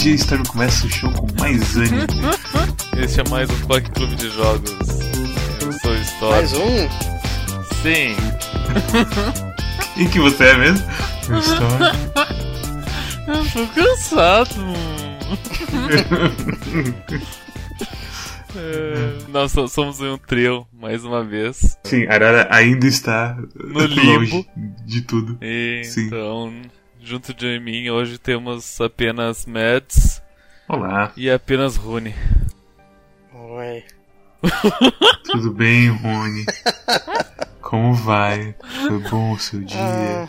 dia 0.00 0.14
Storm 0.14 0.42
começa 0.44 0.86
o 0.86 0.90
show 0.90 1.10
com 1.12 1.26
mais 1.40 1.76
ânimo. 1.76 2.06
Este 2.98 3.20
é 3.20 3.24
mais 3.28 3.48
um 3.50 3.60
Quack 3.66 3.90
Clube 3.92 4.14
de 4.16 4.28
Jogos. 4.30 4.70
Eu 5.60 5.72
sou 5.80 5.90
o 5.92 5.96
Storm. 5.96 6.30
Mais 6.32 6.52
um? 6.52 6.88
Sim. 7.82 8.16
E 9.96 10.06
que 10.08 10.18
você 10.20 10.44
é 10.44 10.56
mesmo? 10.56 10.86
Eu. 11.28 11.40
Eu 13.34 13.44
tô 13.52 13.66
cansado. 13.74 14.50
É, 18.56 19.12
Nós 19.28 19.52
so- 19.52 19.68
somos 19.68 20.00
um 20.00 20.18
trio, 20.18 20.66
mais 20.72 21.04
uma 21.04 21.22
vez. 21.24 21.78
Sim, 21.84 22.06
a 22.06 22.14
Arara 22.14 22.48
ainda 22.50 22.86
está 22.86 23.36
No 23.54 23.80
limbo. 23.86 24.10
longe 24.36 24.46
de 24.84 25.02
tudo. 25.02 25.38
E, 25.40 25.82
Sim. 25.84 26.10
Junto 27.02 27.32
de 27.34 27.58
mim, 27.60 27.88
hoje 27.90 28.18
temos 28.18 28.80
apenas 28.80 29.46
Mads 29.46 30.22
Olá, 30.68 31.12
e 31.16 31.30
apenas 31.30 31.76
Rune. 31.76 32.14
Oi. 33.32 33.84
tudo 35.24 35.52
bem, 35.52 35.88
Rony? 35.88 36.44
Como 37.60 37.94
vai? 37.94 38.54
Foi 38.86 38.98
bom 39.10 39.32
o 39.32 39.38
seu 39.38 39.60
dia? 39.60 39.78
Ah, 39.80 40.28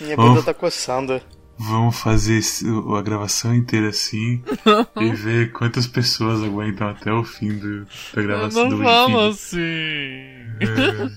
minha 0.00 0.16
bunda 0.16 0.42
tá 0.42 0.52
coçando. 0.54 1.20
Vamos 1.56 2.00
fazer 2.00 2.40
a 2.98 3.02
gravação 3.02 3.54
inteira 3.54 3.88
assim 3.88 4.42
e 5.00 5.12
ver 5.12 5.52
quantas 5.52 5.86
pessoas 5.86 6.42
aguentam 6.42 6.88
até 6.88 7.12
o 7.12 7.22
fim 7.22 7.56
do, 7.56 7.86
da 8.12 8.22
gravação 8.22 8.68
Não 8.68 8.76
do 8.78 8.82
fala 8.82 9.30
vídeo. 9.30 9.30
assim. 9.30 11.14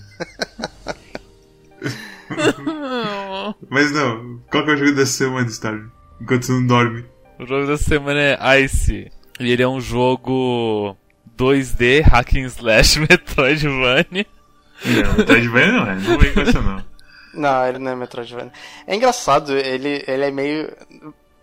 Mas 3.70 3.92
não, 3.92 4.40
qual 4.50 4.64
que 4.64 4.72
é 4.72 4.74
o 4.74 4.78
jogo 4.78 4.96
da 4.96 5.06
semana, 5.06 5.48
Storm? 5.48 5.88
Enquanto 6.22 6.46
você 6.46 6.52
não 6.54 6.66
dorme. 6.68 7.06
O 7.40 7.46
jogo 7.46 7.68
da 7.68 7.78
semana 7.78 8.20
é 8.20 8.62
Ice. 8.62 9.12
E 9.40 9.52
ele 9.52 9.62
é 9.62 9.68
um 9.68 9.80
jogo 9.80 10.96
2D, 11.38 12.02
hack 12.04 12.34
and 12.36 12.46
slash, 12.48 13.00
Metroidvania. 13.08 14.26
Não, 14.86 15.18
Metroidvania 15.18 15.72
não 15.72 15.88
é, 15.92 15.96
não 15.96 16.18
vem 16.18 16.34
com 16.34 16.42
essa 16.42 16.62
não. 16.62 16.84
Não, 17.34 17.68
ele 17.68 17.78
não 17.78 17.92
é 17.92 17.96
Metroidvania. 17.96 18.52
É 18.88 18.96
engraçado, 18.96 19.56
ele, 19.56 20.04
ele 20.08 20.24
é 20.24 20.32
meio. 20.32 20.72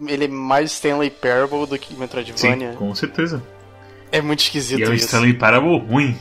Ele 0.05 0.25
é 0.25 0.29
mais 0.29 0.73
Stanley 0.73 1.09
Parable 1.09 1.67
do 1.69 1.79
que 1.79 1.95
Sim, 1.95 2.01
Metroidvania. 2.01 2.73
com 2.73 2.93
certeza. 2.97 3.41
É 4.11 4.21
muito 4.21 4.41
esquisito 4.41 4.81
E 4.81 4.83
é 4.83 4.89
um 4.89 4.95
isso. 4.95 5.05
Stanley 5.07 5.35
Parable 5.35 5.79
ruim. 5.79 6.19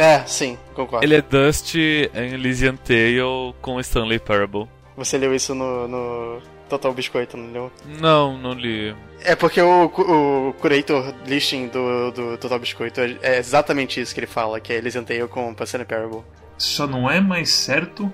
É, 0.00 0.24
sim, 0.26 0.56
concordo. 0.74 1.04
Ele 1.04 1.14
é 1.14 1.20
Dust 1.20 1.74
em 1.74 2.32
Elysian 2.32 2.74
Tale 2.74 3.54
com 3.60 3.78
Stanley 3.80 4.18
Parable. 4.18 4.66
Você 4.96 5.18
leu 5.18 5.34
isso 5.34 5.54
no, 5.54 5.86
no 5.86 6.42
Total 6.70 6.94
Biscoito, 6.94 7.36
não 7.36 7.52
leu? 7.52 7.72
Não, 8.00 8.38
não 8.38 8.52
li. 8.54 8.96
É 9.22 9.36
porque 9.36 9.60
o, 9.60 9.84
o 9.84 10.54
curator 10.54 11.12
listing 11.26 11.68
do, 11.68 12.10
do 12.12 12.38
Total 12.38 12.58
Biscoito 12.58 12.98
é 12.98 13.18
é 13.20 13.38
exatamente 13.38 14.00
isso 14.00 14.14
que 14.14 14.20
ele 14.20 14.26
fala, 14.26 14.58
que 14.58 14.72
é 14.72 14.76
eles 14.76 14.94
Tale 14.94 15.28
com 15.28 15.54
Stanley 15.64 15.86
Parable. 15.86 16.22
Só 16.56 16.86
não 16.86 17.10
é 17.10 17.20
mais 17.20 17.50
certo 17.50 18.10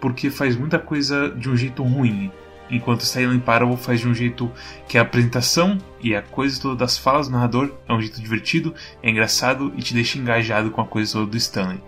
porque 0.00 0.30
faz 0.30 0.56
muita 0.56 0.78
coisa 0.78 1.28
de 1.30 1.50
um 1.50 1.56
jeito 1.56 1.82
ruim. 1.82 2.32
Enquanto 2.70 3.04
Silent 3.04 3.42
Parable 3.42 3.76
faz 3.76 4.00
de 4.00 4.08
um 4.08 4.14
jeito 4.14 4.50
que 4.88 4.98
a 4.98 5.02
apresentação 5.02 5.78
e 6.00 6.14
a 6.14 6.22
coisa 6.22 6.60
toda 6.60 6.76
das 6.76 6.98
falas 6.98 7.28
do 7.28 7.32
narrador 7.32 7.72
é 7.88 7.92
um 7.92 8.00
jeito 8.00 8.20
divertido, 8.20 8.74
é 9.02 9.10
engraçado 9.10 9.72
e 9.76 9.82
te 9.82 9.94
deixa 9.94 10.18
engajado 10.18 10.70
com 10.70 10.80
a 10.80 10.86
coisa 10.86 11.12
toda 11.12 11.26
do 11.26 11.36
Stanley. 11.36 11.80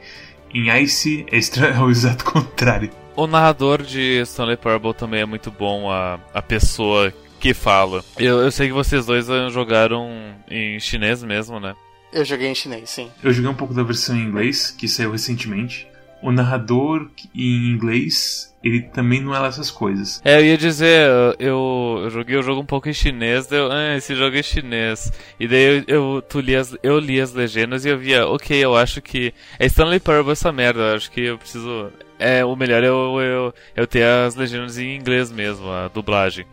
Em 0.53 0.71
Ice 0.83 1.27
é, 1.31 1.39
é 1.77 1.81
o 1.81 1.91
exato 1.91 2.25
contrário. 2.25 2.91
O 3.17 3.27
narrador 3.27 3.83
de 3.83 4.23
Stanley 4.23 4.57
Parable 4.57 4.95
também 4.95 5.21
é 5.21 5.27
muito 5.27 5.51
bom, 5.51 5.91
a, 5.91 6.21
a 6.33 6.41
pessoa 6.41 7.13
que 7.41 7.55
fala. 7.55 8.05
Eu, 8.17 8.39
eu 8.39 8.51
sei 8.51 8.69
que 8.69 8.73
vocês 8.73 9.07
dois 9.07 9.29
eh, 9.29 9.49
jogaram 9.51 10.09
em 10.49 10.79
chinês 10.79 11.23
mesmo, 11.23 11.59
né? 11.61 11.75
Eu 12.13 12.25
joguei 12.25 12.49
em 12.49 12.55
chinês, 12.55 12.89
sim. 12.91 13.11
Eu 13.23 13.33
joguei 13.33 13.51
um 13.51 13.55
pouco 13.55 13.75
da 13.75 13.83
versão 13.83 14.17
em 14.17 14.23
inglês, 14.23 14.71
que 14.71 14.89
saiu 14.89 15.13
recentemente. 15.13 15.87
O 16.21 16.33
narrador 16.33 17.09
em 17.35 17.71
inglês, 17.71 18.53
ele 18.63 18.83
também 18.83 19.21
não 19.21 19.35
é 19.35 19.39
lá 19.39 19.49
essas 19.49 19.71
coisas. 19.71 20.21
É, 20.25 20.41
eu 20.41 20.45
ia 20.45 20.59
dizer, 20.59 21.09
eu, 21.39 22.01
eu 22.03 22.11
joguei 22.11 22.37
o 22.37 22.43
jogo 22.43 22.61
um 22.61 22.67
pouco 22.67 22.89
em 22.89 22.93
chinês, 22.93 23.51
eu, 23.53 23.71
ah, 23.71 23.97
esse 23.97 24.15
jogo 24.17 24.37
é 24.37 24.43
chinês. 24.43 25.13
E 25.39 25.47
daí 25.47 25.85
eu, 25.87 26.15
eu, 26.15 26.23
tu 26.23 26.41
li 26.41 26.57
as, 26.57 26.77
eu 26.83 26.99
li 26.99 27.21
as 27.21 27.33
legendas 27.33 27.85
e 27.85 27.89
eu 27.89 27.99
via, 27.99 28.27
ok, 28.27 28.57
eu 28.59 28.77
acho 28.77 29.01
que. 29.01 29.33
É 29.59 29.67
Stanley 29.67 30.01
Parable 30.01 30.33
essa 30.33 30.51
merda, 30.51 30.81
eu 30.81 30.97
acho 30.97 31.11
que 31.11 31.21
eu 31.21 31.39
preciso. 31.39 31.93
É, 32.19 32.45
o 32.45 32.57
melhor 32.57 32.83
é 32.83 32.89
eu, 32.89 33.21
eu, 33.21 33.55
eu 33.77 33.87
ter 33.87 34.03
as 34.03 34.35
legendas 34.35 34.77
em 34.77 34.97
inglês 34.97 35.31
mesmo, 35.31 35.71
a 35.71 35.87
dublagem. 35.87 36.45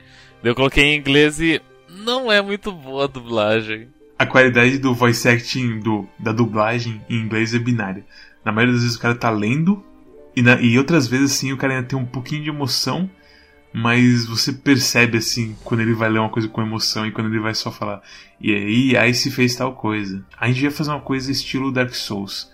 Daí 0.43 0.51
eu 0.51 0.55
coloquei 0.55 0.83
em 0.83 0.97
inglês 0.99 1.39
e 1.39 1.59
não 1.89 2.31
é 2.31 2.41
muito 2.41 2.71
boa 2.71 3.05
a 3.05 3.07
dublagem. 3.07 3.87
A 4.17 4.25
qualidade 4.25 4.77
do 4.77 4.93
voice 4.93 5.27
acting 5.27 5.79
do, 5.79 6.07
da 6.19 6.31
dublagem 6.31 7.01
em 7.09 7.15
inglês 7.17 7.53
é 7.53 7.59
binária. 7.59 8.05
Na 8.45 8.51
maioria 8.51 8.73
das 8.75 8.83
vezes 8.83 8.97
o 8.97 9.01
cara 9.01 9.15
tá 9.15 9.29
lendo, 9.29 9.83
e, 10.35 10.41
na- 10.41 10.61
e 10.61 10.77
outras 10.77 11.07
vezes 11.07 11.31
assim 11.33 11.51
o 11.51 11.57
cara 11.57 11.73
ainda 11.73 11.87
tem 11.87 11.97
um 11.99 12.05
pouquinho 12.05 12.43
de 12.43 12.49
emoção, 12.49 13.09
mas 13.73 14.25
você 14.25 14.53
percebe 14.53 15.17
assim 15.17 15.55
quando 15.63 15.81
ele 15.81 15.93
vai 15.93 16.09
ler 16.09 16.19
uma 16.19 16.29
coisa 16.29 16.47
com 16.47 16.61
emoção 16.61 17.05
e 17.05 17.11
quando 17.11 17.27
ele 17.27 17.39
vai 17.41 17.53
só 17.53 17.71
falar. 17.71 18.01
E 18.39 18.53
aí, 18.53 18.95
aí 18.97 19.13
se 19.13 19.29
fez 19.29 19.55
tal 19.55 19.73
coisa. 19.73 20.23
A 20.39 20.47
gente 20.47 20.63
ia 20.63 20.71
fazer 20.71 20.91
uma 20.91 21.01
coisa 21.01 21.31
estilo 21.31 21.71
Dark 21.71 21.93
Souls. 21.93 22.49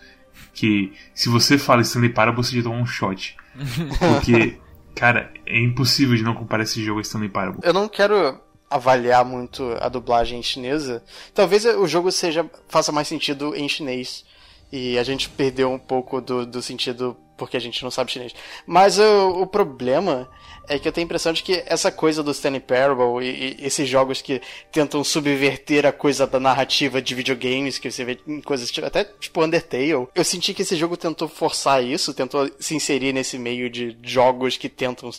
Que 0.53 0.91
se 1.13 1.29
você 1.29 1.57
fala 1.57 1.81
Stanley 1.81 2.09
Parable, 2.09 2.43
você 2.43 2.55
já 2.57 2.63
toma 2.63 2.75
um 2.81 2.85
shot. 2.85 3.37
Porque, 3.99 4.57
cara, 4.95 5.31
é 5.45 5.59
impossível 5.59 6.15
de 6.15 6.23
não 6.23 6.33
comparar 6.33 6.63
esse 6.63 6.83
jogo 6.83 6.99
a 6.99 7.01
Stanley 7.03 7.29
Parable. 7.29 7.59
Eu 7.63 7.73
não 7.73 7.87
quero 7.87 8.39
avaliar 8.69 9.23
muito 9.23 9.75
a 9.79 9.87
dublagem 9.89 10.41
chinesa. 10.41 11.03
Talvez 11.33 11.65
o 11.65 11.85
jogo 11.87 12.11
seja 12.11 12.49
faça 12.67 12.91
mais 12.91 13.07
sentido 13.07 13.55
em 13.55 13.67
chinês. 13.69 14.25
E 14.71 14.97
a 14.97 15.03
gente 15.03 15.29
perdeu 15.29 15.69
um 15.69 15.79
pouco 15.79 16.21
do, 16.21 16.45
do 16.45 16.61
sentido 16.61 17.17
porque 17.41 17.57
a 17.57 17.59
gente 17.59 17.81
não 17.83 17.89
sabe 17.89 18.11
chinês. 18.11 18.35
Mas 18.67 18.99
o, 18.99 19.41
o 19.41 19.47
problema 19.47 20.29
é 20.69 20.77
que 20.77 20.87
eu 20.87 20.91
tenho 20.91 21.05
a 21.05 21.07
impressão 21.07 21.33
de 21.33 21.41
que 21.41 21.63
essa 21.65 21.91
coisa 21.91 22.21
do 22.21 22.29
Stanley 22.29 22.59
Parable 22.59 23.25
e, 23.25 23.57
e 23.59 23.65
esses 23.65 23.89
jogos 23.89 24.21
que 24.21 24.39
tentam 24.71 25.03
subverter 25.03 25.87
a 25.87 25.91
coisa 25.91 26.27
da 26.27 26.39
narrativa 26.39 27.01
de 27.01 27.15
videogames, 27.15 27.79
que 27.79 27.89
você 27.89 28.05
vê 28.05 28.19
em 28.27 28.41
coisas 28.41 28.69
tipo- 28.69 28.85
até 28.85 29.03
tipo 29.03 29.43
Undertale, 29.43 30.07
eu 30.13 30.23
senti 30.23 30.53
que 30.53 30.61
esse 30.61 30.75
jogo 30.75 30.95
tentou 30.95 31.27
forçar 31.27 31.83
isso, 31.83 32.13
tentou 32.13 32.47
se 32.59 32.75
inserir 32.75 33.11
nesse 33.11 33.39
meio 33.39 33.71
de 33.71 33.97
jogos 34.03 34.55
que 34.55 34.69
tentam 34.69 35.09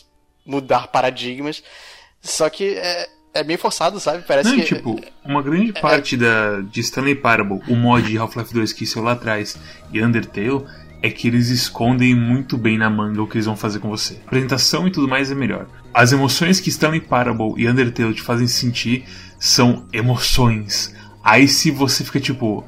mudar 0.45 0.87
paradigmas. 0.87 1.61
Só 2.21 2.49
que 2.49 2.75
é, 2.75 3.09
é 3.33 3.43
meio 3.43 3.57
forçado, 3.57 3.99
sabe? 3.99 4.23
Parece 4.27 4.49
Não, 4.49 4.57
que. 4.57 4.63
tipo, 4.75 5.01
uma 5.25 5.41
grande 5.41 5.73
parte 5.73 6.15
da, 6.15 6.61
de 6.61 6.79
Stanley 6.81 7.15
Parable, 7.15 7.61
o 7.67 7.75
mod 7.75 8.07
de 8.07 8.17
Half-Life 8.17 8.53
2 8.53 8.73
que 8.73 8.85
saiu 8.85 9.03
lá 9.03 9.13
atrás 9.13 9.57
e 9.91 10.01
Undertale, 10.01 10.65
é 11.01 11.09
que 11.09 11.27
eles 11.27 11.49
escondem 11.49 12.15
muito 12.15 12.57
bem 12.57 12.77
na 12.77 12.89
manga 12.89 13.21
o 13.21 13.27
que 13.27 13.35
eles 13.35 13.45
vão 13.45 13.57
fazer 13.57 13.79
com 13.79 13.89
você. 13.89 14.13
A 14.13 14.27
apresentação 14.27 14.87
e 14.87 14.91
tudo 14.91 15.07
mais 15.07 15.31
é 15.31 15.35
melhor. 15.35 15.67
As 15.93 16.11
emoções 16.11 16.59
que 16.59 16.69
Stanley 16.69 17.01
Parable 17.01 17.53
e 17.57 17.67
Undertale 17.67 18.13
te 18.13 18.21
fazem 18.21 18.47
sentir 18.47 19.03
são 19.39 19.85
emoções. 19.91 20.95
Aí 21.23 21.47
se 21.47 21.71
você 21.71 22.03
fica 22.03 22.19
tipo, 22.19 22.63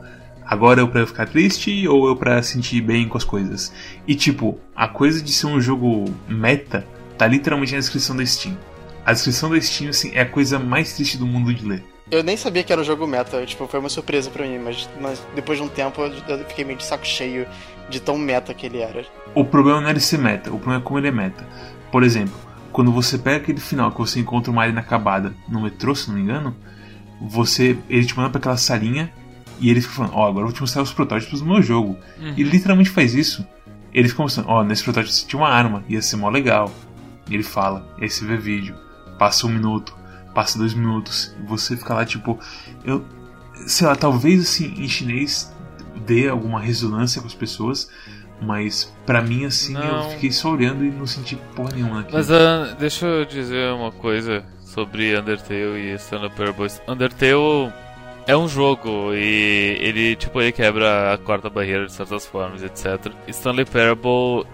agora 0.46 0.82
eu 0.82 0.88
pra 0.88 1.02
eu 1.02 1.08
ficar 1.08 1.28
triste 1.28 1.88
ou 1.88 2.08
eu 2.08 2.16
pra 2.16 2.42
sentir 2.42 2.82
bem 2.82 3.08
com 3.08 3.18
as 3.18 3.24
coisas. 3.24 3.72
E 4.08 4.16
tipo, 4.16 4.60
a 4.76 4.88
coisa 4.88 5.22
de 5.22 5.32
ser 5.32 5.48
um 5.48 5.62
jogo 5.62 6.06
meta 6.28 6.86
tá 7.18 7.28
literalmente 7.28 7.74
na 7.74 7.80
descrição 7.80 8.18
da 8.18 8.26
Steam. 8.26 8.58
A 9.06 9.14
descrição 9.14 9.50
da 9.50 9.62
Steam 9.62 9.90
assim, 9.90 10.12
é 10.14 10.22
a 10.22 10.26
coisa 10.26 10.58
mais 10.58 10.94
triste 10.94 11.18
do 11.18 11.28
mundo 11.28 11.54
de 11.54 11.64
ler. 11.66 11.84
Eu 12.10 12.24
nem 12.24 12.36
sabia 12.36 12.64
que 12.64 12.72
era 12.72 12.82
um 12.82 12.86
jogo 12.86 13.06
meta, 13.08 13.46
tipo, 13.46 13.68
foi 13.68 13.80
uma 13.80 13.90
surpresa 13.90 14.30
pra 14.30 14.46
mim, 14.46 14.60
mas, 14.60 14.90
mas 15.00 15.22
depois 15.36 15.58
de 15.58 15.64
um 15.64 15.68
tempo 15.68 16.02
eu 16.02 16.40
fiquei 16.48 16.64
meio 16.66 16.78
de 16.78 16.86
saco 16.86 17.06
cheio 17.06 17.48
de 17.90 18.00
tão 18.00 18.18
meta 18.18 18.54
que 18.54 18.66
ele 18.66 18.80
era. 18.80 19.06
O 19.34 19.46
problema 19.46 19.82
não 19.82 19.88
é 19.88 19.92
ele 19.92 20.00
ser 20.00 20.18
meta, 20.18 20.50
o 20.50 20.58
problema 20.58 20.82
é 20.82 20.84
como 20.84 21.00
ele 21.00 21.08
é 21.08 21.12
meta. 21.12 21.48
Por 21.92 22.04
exemplo, 22.04 22.36
quando 22.72 22.92
você 22.92 23.18
pega 23.18 23.38
aquele 23.38 23.60
final 23.60 23.92
que 23.92 23.98
você 23.98 24.20
encontra 24.20 24.52
uma 24.52 24.62
área 24.62 24.72
inacabada 24.72 25.34
no 25.48 25.62
metrô, 25.62 25.96
se 25.96 26.08
não 26.08 26.16
me 26.16 26.22
engano, 26.22 26.56
você 27.22 27.78
ele 27.90 28.06
te 28.06 28.16
manda 28.16 28.30
pra 28.30 28.40
aquela 28.40 28.58
salinha 28.58 29.12
e 29.60 29.70
ele 29.70 29.82
fica 29.82 29.94
falando, 29.94 30.14
ó, 30.16 30.28
agora 30.28 30.42
eu 30.42 30.48
vou 30.48 30.54
te 30.54 30.62
mostrar 30.62 30.82
os 30.82 30.94
protótipos 30.94 31.40
do 31.42 31.46
meu 31.46 31.62
jogo. 31.62 31.98
E 32.36 32.42
ele 32.42 32.50
literalmente 32.50 32.90
faz 32.90 33.16
isso. 33.16 33.46
Ele 33.94 34.10
fica 34.10 34.22
mostrando, 34.22 34.50
ó, 34.50 34.64
nesse 34.64 34.84
protótipo 34.84 35.14
você 35.14 35.26
tinha 35.26 35.42
uma 35.42 35.50
arma, 35.50 35.84
ia 35.88 36.02
ser 36.02 36.18
mó 36.18 36.30
legal. 36.30 36.72
E 37.30 37.34
ele 37.34 37.44
fala, 37.44 37.88
e 37.98 38.04
aí 38.04 38.10
você 38.10 38.26
vê 38.26 38.38
vídeo, 38.38 38.76
passa 39.18 39.48
um 39.48 39.50
minuto, 39.50 39.96
passa 40.34 40.58
dois 40.58 40.74
minutos, 40.74 41.36
e 41.40 41.48
você 41.48 41.76
fica 41.76 41.94
lá 41.94 42.06
tipo, 42.06 42.40
eu. 42.84 43.04
Sei 43.68 43.88
lá, 43.88 43.96
talvez 43.96 44.42
assim, 44.42 44.74
em 44.78 44.88
chinês 44.88 45.54
dê 46.06 46.28
alguma 46.28 46.60
ressonância 46.60 47.22
com 47.22 47.28
as 47.28 47.34
pessoas, 47.34 47.90
mas 48.42 48.94
pra 49.06 49.22
mim 49.22 49.46
assim 49.46 49.74
Não. 49.74 50.04
eu 50.04 50.10
fiquei 50.12 50.32
só 50.32 50.52
olhando 50.52 50.84
e 50.84 50.92
não 50.92 51.08
senti 51.08 51.38
porra 51.56 51.70
nenhuma 51.74 51.98
naquilo. 51.98 52.18
Mas 52.18 52.30
ah, 52.30 52.76
deixa 52.78 53.06
eu 53.06 53.26
dizer 53.26 53.72
uma 53.74 53.92
coisa 53.92 54.44
sobre 54.62 55.18
Undertale 55.18 55.78
e 55.78 55.94
Stanley 55.96 56.30
Parable. 56.32 56.68
Undertale 56.86 57.74
é 58.28 58.36
um 58.36 58.48
jogo 58.48 59.14
e 59.14 59.78
ele 59.80 60.16
tipo 60.16 60.42
ele 60.42 60.52
quebra 60.52 61.14
a 61.14 61.18
quarta 61.18 61.50
barreira 61.50 61.86
de 61.86 61.94
certas 61.94 62.26
formas, 62.26 62.62
etc. 62.62 63.12
Stanley 63.28 63.66
Parable 63.66 64.46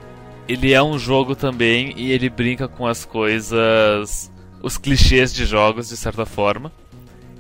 ele 0.47 0.73
é 0.73 0.83
um 0.83 0.99
jogo 0.99 1.35
também 1.35 1.93
e 1.95 2.11
ele 2.11 2.29
brinca 2.29 2.67
com 2.67 2.85
as 2.85 3.05
coisas, 3.05 4.31
os 4.61 4.77
clichês 4.77 5.33
de 5.33 5.45
jogos 5.45 5.89
de 5.89 5.97
certa 5.97 6.25
forma, 6.25 6.71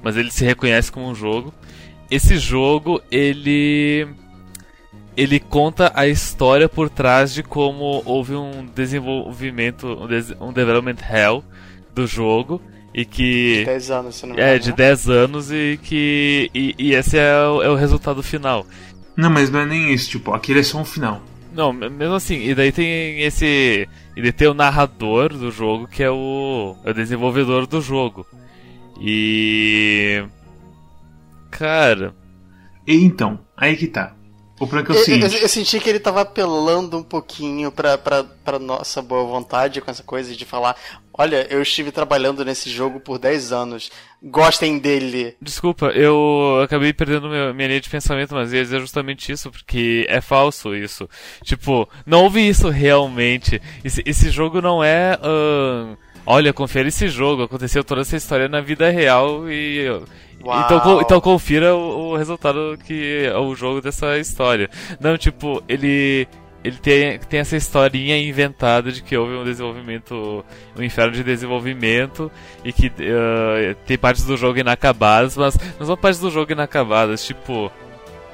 mas 0.01 0.17
ele 0.17 0.31
se 0.31 0.43
reconhece 0.43 0.91
como 0.91 1.09
um 1.09 1.15
jogo. 1.15 1.53
Esse 2.09 2.37
jogo 2.37 3.01
ele 3.09 4.07
ele 5.15 5.39
conta 5.39 5.91
a 5.93 6.07
história 6.07 6.69
por 6.69 6.89
trás 6.89 7.33
de 7.33 7.43
como 7.43 8.01
houve 8.05 8.33
um 8.35 8.65
desenvolvimento, 8.65 9.87
um, 9.87 10.07
des 10.07 10.31
um 10.39 10.53
development 10.53 10.97
hell 11.09 11.43
do 11.93 12.07
jogo 12.07 12.61
e 12.93 13.05
que 13.05 13.59
De 13.59 13.65
10 13.65 13.91
anos, 13.91 14.15
se 14.15 14.25
não 14.25 14.35
me 14.35 14.41
é 14.41 14.45
engano. 14.55 14.59
de 14.63 14.69
né? 14.69 14.75
10 14.75 15.09
anos 15.09 15.51
e 15.51 15.79
que 15.81 16.49
e, 16.53 16.75
e 16.77 16.93
esse 16.93 17.17
é 17.17 17.47
o, 17.47 17.61
é 17.61 17.69
o 17.69 17.75
resultado 17.75 18.21
final. 18.23 18.65
Não, 19.15 19.29
mas 19.29 19.49
não 19.49 19.59
é 19.59 19.65
nem 19.65 19.93
isso, 19.93 20.09
tipo, 20.09 20.33
aquele 20.33 20.61
é 20.61 20.63
só 20.63 20.79
um 20.79 20.85
final. 20.85 21.21
Não, 21.53 21.73
me- 21.73 21.89
mesmo 21.89 22.15
assim, 22.15 22.35
e 22.41 22.55
daí 22.55 22.71
tem 22.71 23.21
esse. 23.23 23.87
E 24.15 24.21
daí 24.21 24.31
tem 24.31 24.47
o 24.47 24.53
narrador 24.53 25.29
do 25.33 25.51
jogo 25.51 25.87
que 25.87 26.01
é 26.01 26.09
o. 26.09 26.75
É 26.85 26.91
o 26.91 26.93
desenvolvedor 26.93 27.67
do 27.67 27.81
jogo. 27.81 28.25
E. 28.99 30.23
Cara. 31.49 32.15
E 32.87 32.95
então, 32.95 33.39
aí 33.55 33.75
que 33.75 33.87
tá. 33.87 34.15
O 34.59 34.67
problema 34.67 34.81
é 34.81 34.85
que 34.85 34.91
o 34.91 34.93
Eu, 34.93 34.99
eu- 34.99 35.05
seguinte. 35.29 35.41
eu 35.43 35.49
senti 35.49 35.79
que 35.79 35.89
ele 35.89 35.99
tava 35.99 36.21
apelando 36.21 36.95
um 36.97 37.03
pouquinho 37.03 37.71
pra, 37.71 37.97
pra, 37.97 38.23
pra 38.23 38.59
nossa 38.59 39.01
boa 39.01 39.23
vontade 39.25 39.81
com 39.81 39.89
essa 39.89 40.03
coisa 40.03 40.35
de 40.35 40.45
falar: 40.45 40.75
olha, 41.21 41.47
eu 41.49 41.61
estive 41.61 41.91
trabalhando 41.91 42.43
nesse 42.43 42.69
jogo 42.69 42.99
por 42.99 43.17
10 43.19 43.51
anos, 43.51 43.91
gostem 44.21 44.79
dele. 44.79 45.35
Desculpa, 45.41 45.87
eu 45.87 46.59
acabei 46.63 46.91
perdendo 46.93 47.29
meu- 47.29 47.53
minha 47.53 47.67
linha 47.67 47.81
de 47.81 47.89
pensamento, 47.89 48.33
mas 48.33 48.51
ia 48.51 48.63
dizer 48.63 48.79
justamente 48.79 49.31
isso, 49.31 49.51
porque 49.51 50.05
é 50.09 50.19
falso 50.19 50.75
isso. 50.75 51.07
Tipo, 51.43 51.87
não 52.05 52.23
houve 52.23 52.41
isso 52.47 52.69
realmente. 52.69 53.61
Esse, 53.83 54.01
esse 54.05 54.29
jogo 54.29 54.61
não 54.61 54.83
é. 54.83 55.17
ahn, 55.21 55.95
olha, 56.25 56.51
confere 56.53 56.89
esse 56.89 57.07
jogo, 57.07 57.43
aconteceu 57.43 57.83
toda 57.83 58.01
essa 58.01 58.17
história 58.17 58.47
na 58.47 58.61
vida 58.61 58.89
real 58.89 59.49
e. 59.49 59.85
Uau. 60.43 60.59
Então, 60.65 61.01
então 61.01 61.21
confira 61.21 61.75
o, 61.75 62.13
o 62.13 62.17
resultado 62.17 62.75
que 62.87 63.25
é 63.25 63.37
o 63.37 63.53
jogo 63.53 63.79
dessa 63.79 64.17
história. 64.17 64.69
Não, 64.99 65.15
tipo, 65.17 65.61
ele. 65.69 66.27
Ele 66.63 66.77
tem, 66.77 67.17
tem 67.17 67.39
essa 67.39 67.57
historinha 67.57 68.21
inventada 68.21 68.91
de 68.91 69.01
que 69.01 69.17
houve 69.17 69.33
um 69.33 69.43
desenvolvimento, 69.43 70.45
um 70.77 70.83
inferno 70.83 71.13
de 71.13 71.23
desenvolvimento 71.23 72.31
e 72.63 72.71
que 72.71 72.91
eh, 72.99 73.75
tem 73.85 73.97
partes 73.97 74.25
do 74.25 74.37
jogo 74.37 74.59
inacabadas, 74.59 75.35
mas 75.35 75.57
não 75.79 75.87
são 75.87 75.97
partes 75.97 76.19
do 76.19 76.29
jogo 76.29 76.51
inacabadas, 76.51 77.25
tipo, 77.25 77.71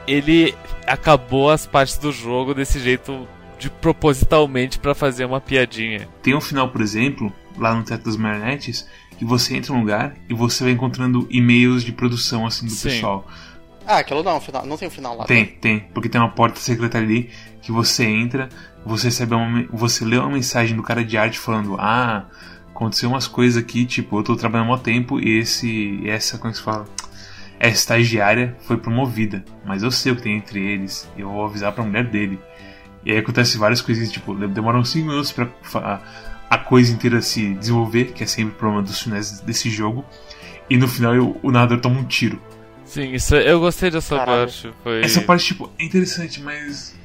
ele 0.05 0.53
acabou 0.85 1.49
as 1.49 1.65
partes 1.65 1.97
do 1.97 2.11
jogo 2.11 2.53
desse 2.53 2.79
jeito 2.79 3.25
de 3.57 3.69
propositalmente 3.69 4.77
pra 4.77 4.93
fazer 4.93 5.25
uma 5.25 5.41
piadinha. 5.41 6.07
Tem 6.21 6.35
um 6.35 6.41
final, 6.41 6.69
por 6.69 6.81
exemplo, 6.81 7.31
lá 7.57 7.73
no 7.73 7.83
Teto 7.83 8.05
das 8.05 8.17
Marionetes, 8.17 8.87
que 9.17 9.25
você 9.25 9.55
entra 9.55 9.73
num 9.73 9.79
lugar 9.79 10.15
e 10.29 10.33
você 10.33 10.63
vai 10.63 10.73
encontrando 10.73 11.27
e-mails 11.29 11.83
de 11.83 11.91
produção, 11.91 12.45
assim, 12.45 12.65
do 12.65 12.71
Sim. 12.71 12.89
pessoal. 12.89 13.27
Ah, 13.87 13.99
aquilo 13.99 14.21
não, 14.21 14.41
não 14.65 14.77
tem 14.77 14.87
um 14.87 14.91
final 14.91 15.15
lá. 15.15 15.23
Tem, 15.25 15.43
né? 15.45 15.51
tem, 15.61 15.79
porque 15.93 16.09
tem 16.09 16.19
uma 16.19 16.29
porta 16.31 16.59
secreta 16.59 16.97
ali 16.97 17.29
que 17.61 17.71
você 17.71 18.03
entra, 18.05 18.49
você 18.85 19.07
recebe 19.07 19.33
uma, 19.33 19.65
você 19.71 20.03
lê 20.03 20.17
uma 20.17 20.29
mensagem 20.29 20.75
do 20.75 20.83
cara 20.83 21.03
de 21.05 21.17
arte 21.17 21.39
falando: 21.39 21.75
"Ah, 21.79 22.25
aconteceu 22.69 23.09
umas 23.09 23.27
coisas 23.27 23.61
aqui, 23.61 23.85
tipo, 23.85 24.19
eu 24.19 24.23
tô 24.23 24.35
trabalhando 24.35 24.67
há 24.67 24.69
mó 24.71 24.77
tempo 24.77 25.19
e 25.19 25.39
esse 25.39 26.01
essa 26.05 26.37
como 26.37 26.49
é 26.49 26.51
que 26.51 26.57
se 26.57 26.63
fala? 26.63 26.85
Essa 27.59 27.75
estagiária 27.75 28.55
foi 28.67 28.77
promovida, 28.77 29.43
mas 29.65 29.81
eu 29.83 29.89
sei 29.89 30.11
o 30.11 30.15
que 30.15 30.21
tem 30.21 30.35
entre 30.37 30.59
eles, 30.59 31.09
eu 31.17 31.29
vou 31.29 31.45
avisar 31.45 31.71
pra 31.71 31.83
mulher 31.83 32.05
dele". 32.05 32.39
E 33.05 33.11
aí 33.11 33.17
acontece 33.19 33.57
várias 33.57 33.79
coisinhas, 33.81 34.11
tipo, 34.11 34.35
demoram 34.35 34.83
5 34.83 35.07
minutos 35.07 35.31
pra 35.31 35.47
fa- 35.61 36.01
a 36.49 36.57
coisa 36.57 36.91
inteira 36.93 37.21
se 37.21 37.53
desenvolver, 37.53 38.11
que 38.13 38.23
é 38.23 38.27
sempre 38.27 38.53
o 38.53 38.57
problema 38.57 38.83
dos 38.83 39.01
finais 39.01 39.39
desse 39.41 39.69
jogo. 39.69 40.03
E 40.69 40.75
no 40.77 40.87
final 40.89 41.15
eu- 41.15 41.39
o 41.41 41.49
narrador 41.51 41.79
toma 41.79 41.99
um 41.99 42.03
tiro. 42.05 42.41
Sim, 42.87 43.13
isso, 43.13 43.35
é, 43.35 43.51
eu 43.51 43.59
gostei 43.59 43.91
dessa 43.91 44.15
Caralho. 44.17 44.45
parte. 44.51 44.73
Foi... 44.83 45.01
Essa 45.01 45.21
parte, 45.21 45.45
tipo, 45.45 45.69
é 45.77 45.83
interessante, 45.83 46.41
mas 46.41 46.95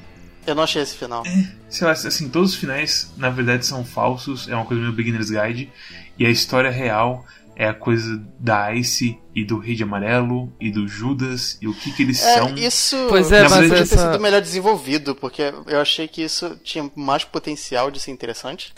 Eu 0.47 0.55
não 0.55 0.63
achei 0.63 0.81
esse 0.81 0.95
final. 0.95 1.23
sei 1.69 1.85
lá, 1.87 1.93
assim, 1.93 2.29
todos 2.29 2.51
os 2.51 2.55
finais 2.57 3.11
na 3.17 3.29
verdade 3.29 3.65
são 3.65 3.83
falsos, 3.85 4.47
é 4.47 4.55
uma 4.55 4.65
coisa 4.65 4.81
meio 4.81 4.93
Beginner's 4.93 5.29
Guide, 5.29 5.69
e 6.17 6.25
a 6.25 6.29
história 6.29 6.69
real 6.71 7.25
é 7.55 7.67
a 7.67 7.73
coisa 7.73 8.19
da 8.39 8.73
Ice 8.73 9.17
e 9.35 9.43
do 9.45 9.59
Rei 9.59 9.75
de 9.75 9.83
Amarelo 9.83 10.51
e 10.59 10.71
do 10.71 10.87
Judas 10.87 11.57
e 11.61 11.67
o 11.67 11.73
que 11.73 11.91
que 11.91 12.01
eles 12.03 12.17
são. 12.19 12.49
É, 12.49 12.59
isso 12.59 12.95
Pois 13.09 13.31
é, 13.31 13.47
mas 13.47 13.69
ter 13.69 13.77
essa- 13.81 14.11
sido 14.11 14.19
melhor 14.21 14.41
desenvolvido, 14.41 15.13
porque 15.15 15.41
eu 15.67 15.79
achei 15.79 16.07
que 16.07 16.23
isso 16.23 16.57
tinha 16.63 16.89
mais 16.95 17.23
potencial 17.23 17.91
de 17.91 17.99
ser 17.99 18.09
interessante. 18.11 18.73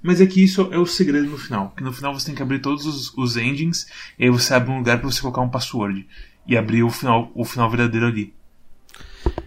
Mas 0.00 0.20
é 0.20 0.26
que 0.26 0.42
isso 0.42 0.68
é 0.72 0.78
o 0.78 0.86
segredo 0.86 1.26
no 1.28 1.38
final, 1.38 1.72
que 1.76 1.82
no 1.82 1.92
final 1.92 2.12
você 2.12 2.26
tem 2.26 2.34
que 2.34 2.42
abrir 2.42 2.60
todos 2.60 2.84
os, 2.86 3.12
os 3.16 3.36
engines 3.36 3.86
e 4.18 4.24
aí 4.24 4.30
você 4.30 4.52
abre 4.54 4.70
um 4.72 4.78
lugar 4.78 4.98
pra 5.00 5.08
você 5.10 5.20
colocar 5.20 5.40
um 5.40 5.48
password 5.48 6.06
e 6.46 6.56
abrir 6.56 6.82
o 6.82 6.90
final, 6.90 7.30
o 7.34 7.44
final 7.44 7.68
verdadeiro 7.70 8.06
ali, 8.06 8.34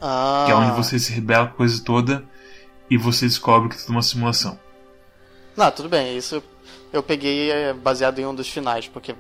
Ah, 0.02 0.44
que 0.46 0.52
é 0.52 0.56
onde 0.56 0.72
você 0.76 0.98
se 1.00 1.12
rebela 1.12 1.48
com 1.48 1.54
a 1.54 1.58
coisa 1.58 1.84
toda 1.84 2.24
e 2.90 2.98
você 2.98 3.26
descobre 3.26 3.70
que 3.70 3.76
é 3.76 3.80
tudo 3.80 3.92
uma 3.92 4.02
simulação. 4.02 4.58
Não, 5.58 5.72
tudo 5.72 5.90
bem, 5.90 6.18
isso 6.18 6.42
eu 6.92 7.04
peguei 7.04 7.52
é, 7.52 7.74
baseado 7.74 8.20
em 8.20 8.26
um 8.26 8.34
dos 8.36 8.48
finais, 8.50 8.88
porque 8.88 9.16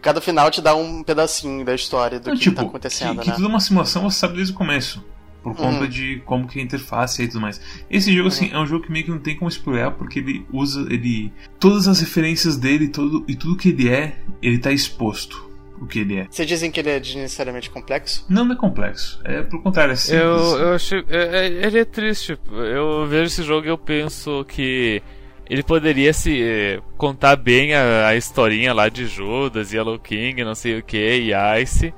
cada 0.00 0.20
final 0.20 0.50
te 0.50 0.60
dá 0.62 0.74
um 0.74 1.02
pedacinho 1.02 1.64
da 1.64 1.74
história 1.74 2.18
do 2.20 2.30
Não, 2.30 2.36
que 2.36 2.42
tipo, 2.42 2.56
tá 2.56 2.62
acontecendo, 2.62 3.16
que, 3.18 3.22
que 3.24 3.28
né? 3.30 3.34
tudo 3.34 3.46
é 3.46 3.48
uma 3.48 3.60
simulação 3.60 4.02
você 4.02 4.18
sabe 4.18 4.36
desde 4.36 4.52
o 4.52 4.56
começo. 4.56 5.04
Por 5.42 5.56
conta 5.56 5.84
Uhum. 5.84 5.88
de 5.88 6.22
como 6.26 6.46
que 6.46 6.58
é 6.58 6.62
a 6.62 6.64
interface 6.66 7.22
e 7.22 7.26
tudo 7.26 7.40
mais. 7.40 7.58
Esse 7.90 8.12
jogo, 8.14 8.28
assim, 8.28 8.50
é 8.52 8.58
um 8.58 8.66
jogo 8.66 8.84
que 8.84 8.92
meio 8.92 9.06
que 9.06 9.10
não 9.10 9.18
tem 9.18 9.34
como 9.34 9.48
explorar, 9.48 9.92
porque 9.92 10.18
ele 10.18 10.46
usa. 10.52 10.82
ele 10.92 11.32
Todas 11.58 11.88
as 11.88 11.98
referências 12.00 12.58
dele 12.58 12.88
todo, 12.88 13.24
e 13.26 13.34
tudo 13.34 13.56
que 13.56 13.70
ele 13.70 13.88
é, 13.88 14.18
ele 14.42 14.58
tá 14.58 14.70
exposto. 14.70 15.49
O 15.80 15.86
que 15.86 16.00
ele 16.00 16.18
é. 16.18 16.26
Vocês 16.30 16.46
dizem 16.46 16.70
que 16.70 16.78
ele 16.78 16.90
é 16.90 17.00
desnecessariamente 17.00 17.70
complexo? 17.70 18.26
Não, 18.28 18.44
não 18.44 18.54
é 18.54 18.58
complexo. 18.58 19.20
É 19.24 19.42
pelo 19.42 19.62
contrário, 19.62 19.92
é 19.92 19.96
simples. 19.96 20.20
Eu, 20.22 20.58
eu 20.58 20.74
achei. 20.74 21.04
é- 21.08 21.46
é- 21.46 21.66
ele 21.66 21.78
é 21.78 21.84
triste. 21.84 22.38
Eu 22.52 23.06
vejo 23.06 23.24
esse 23.24 23.42
jogo 23.42 23.66
e 23.66 23.70
eu 23.70 23.78
penso 23.78 24.44
que 24.46 25.02
ele 25.48 25.62
poderia 25.62 26.12
se 26.12 26.40
eh, 26.42 26.80
contar 26.98 27.34
bem 27.36 27.74
a, 27.74 28.08
a 28.08 28.14
historinha 28.14 28.72
lá 28.74 28.88
de 28.90 29.06
Judas, 29.06 29.72
Yellow 29.72 29.98
King, 29.98 30.44
não 30.44 30.54
sei 30.54 30.78
o 30.78 30.82
que, 30.82 30.98
e 30.98 31.32
Ice. 31.62 31.94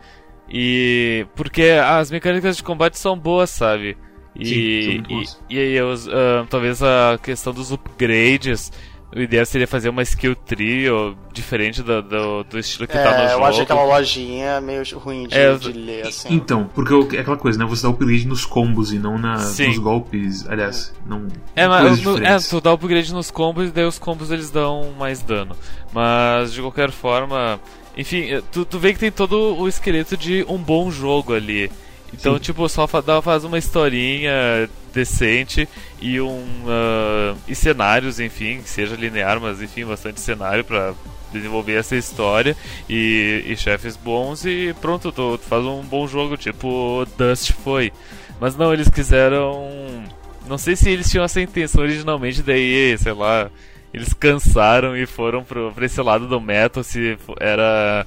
E. 0.48 1.26
Porque 1.34 1.62
as 1.84 2.10
mecânicas 2.10 2.56
de 2.56 2.62
combate 2.62 2.98
são 2.98 3.18
boas, 3.18 3.50
sabe? 3.50 3.96
Sim, 4.36 4.42
E, 4.42 4.82
são 4.84 4.92
muito 4.94 5.10
e, 5.10 5.14
boas. 5.14 5.40
e 5.50 5.58
aí 5.58 5.82
os, 5.82 6.08
ah, 6.08 6.46
talvez 6.48 6.82
a 6.82 7.18
questão 7.22 7.52
dos 7.52 7.72
upgrades. 7.72 8.70
O 9.14 9.21
ideal 9.21 9.45
seria 9.45 9.66
fazer 9.66 9.90
uma 9.90 10.02
skill 10.02 10.35
tree 10.35 10.88
ou 10.88 11.14
diferente 11.35 11.83
do, 11.83 12.00
do, 12.00 12.45
do 12.45 12.59
estilo 12.59 12.87
que 12.87 12.95
tá 12.95 13.11
no 13.11 13.25
é, 13.25 13.28
jogo. 13.28 13.40
eu 13.42 13.45
acho 13.47 13.61
aquela 13.62 13.85
lojinha 13.85 14.59
meio 14.61 14.83
ruim 14.99 15.26
de, 15.28 15.37
É, 15.37 15.54
de 15.54 15.71
ler, 15.73 16.07
assim. 16.07 16.33
Então, 16.33 16.71
porque 16.75 17.16
é 17.16 17.21
aquela 17.21 17.37
coisa, 17.37 17.59
né? 17.59 17.66
Você 17.66 17.83
dá 17.83 17.90
upgrade 17.90 18.26
nos 18.26 18.47
combos 18.47 18.90
e 18.90 18.99
não 18.99 19.19
na, 19.19 19.38
Sim. 19.38 19.66
nos 19.66 19.78
golpes. 19.78 20.49
Aliás, 20.49 20.95
não. 21.07 21.26
É, 21.54 21.69
mas 21.69 22.00
no- 22.02 22.16
é, 22.25 22.38
tu 22.38 22.59
dá 22.61 22.73
upgrade 22.73 23.12
nos 23.12 23.31
combos 23.31 23.69
e 23.69 23.71
daí 23.71 23.85
os 23.85 23.99
combos 23.99 24.31
eles 24.31 24.49
dão 24.50 24.92
mais 24.99 25.21
dano. 25.23 25.54
Mas 25.92 26.54
de 26.54 26.62
qualquer 26.62 26.90
forma, 26.90 27.61
enfim, 27.95 28.31
eh, 28.31 28.42
tu, 28.50 28.64
tu 28.64 28.78
vê 28.78 28.95
que 28.95 28.99
tem 28.99 29.11
todo 29.12 29.57
o 29.59 29.69
esqueleto 29.69 30.16
de 30.16 30.42
um 30.49 30.57
bom 30.57 30.90
jogo 30.90 31.35
ali. 31.35 31.71
Então, 32.14 32.35
Sim. 32.37 32.40
tipo, 32.40 32.66
só 32.69 32.87
fa- 32.87 33.02
dá, 33.02 33.21
faz 33.21 33.45
uma 33.45 33.59
historinha 33.59 34.69
decente 34.92 35.68
e 36.00 36.20
um 36.20 36.44
ah, 36.68 37.34
e 37.49 37.54
cenários, 37.54 38.20
enfim, 38.20 38.61
que 38.62 38.68
seja 38.68 38.96
linear, 38.96 39.40
mas 39.40 39.61
enfim, 39.62 39.84
bastante 39.84 40.20
cenário 40.20 40.64
pra 40.64 40.94
desenvolver 41.32 41.75
essa 41.75 41.96
história 41.96 42.56
e, 42.88 43.42
e 43.46 43.56
chefes 43.56 43.96
bons 43.96 44.44
e 44.44 44.75
pronto, 44.80 45.11
tu, 45.11 45.38
tu 45.38 45.44
faz 45.44 45.64
um 45.64 45.82
bom 45.82 46.06
jogo, 46.06 46.37
tipo 46.37 47.06
Dust 47.16 47.52
foi. 47.64 47.92
Mas 48.38 48.56
não, 48.56 48.72
eles 48.72 48.88
quiseram 48.88 50.04
não 50.46 50.58
sei 50.58 50.76
se 50.76 50.90
eles 50.90 51.11
tinham 51.11 51.25
essa 51.25 51.40
intenção 51.40 51.82
originalmente, 51.82 52.42
daí, 52.42 52.96
sei 52.99 53.12
lá, 53.12 53.50
eles 53.92 54.12
cansaram 54.12 54.96
e 54.96 55.06
foram 55.06 55.44
pro, 55.44 55.72
pra 55.72 55.87
esse 55.87 56.00
lado 56.00 56.26
do 56.26 56.40
metal, 56.40 56.82
se 56.82 57.16
era 57.38 58.06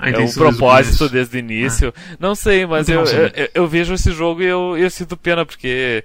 é 0.00 0.18
um 0.18 0.32
propósito 0.32 1.08
desde 1.08 1.36
o 1.36 1.38
início. 1.38 1.94
Não 2.18 2.34
sei, 2.34 2.66
mas 2.66 2.88
eu, 2.88 3.04
eu, 3.04 3.48
eu 3.54 3.68
vejo 3.68 3.94
esse 3.94 4.12
jogo 4.12 4.42
e 4.42 4.46
eu, 4.46 4.76
eu 4.76 4.90
sinto 4.90 5.16
pena, 5.16 5.44
porque 5.44 6.04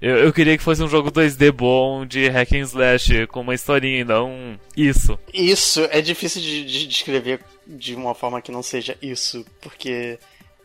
eu, 0.00 0.16
eu 0.18 0.32
queria 0.32 0.56
que 0.56 0.62
fosse 0.62 0.82
um 0.82 0.88
jogo 0.88 1.10
2D 1.10 1.52
bom 1.52 2.06
de 2.06 2.28
hack 2.28 2.52
and 2.52 2.60
slash, 2.60 3.26
com 3.28 3.40
uma 3.40 3.54
historinha 3.54 4.00
e 4.00 4.04
não 4.04 4.58
isso. 4.76 5.18
Isso 5.32 5.80
é 5.90 6.00
difícil 6.00 6.40
de, 6.40 6.64
de 6.64 6.86
descrever 6.86 7.40
de 7.66 7.94
uma 7.94 8.14
forma 8.14 8.40
que 8.40 8.52
não 8.52 8.62
seja 8.62 8.96
isso, 9.02 9.44
porque 9.60 10.18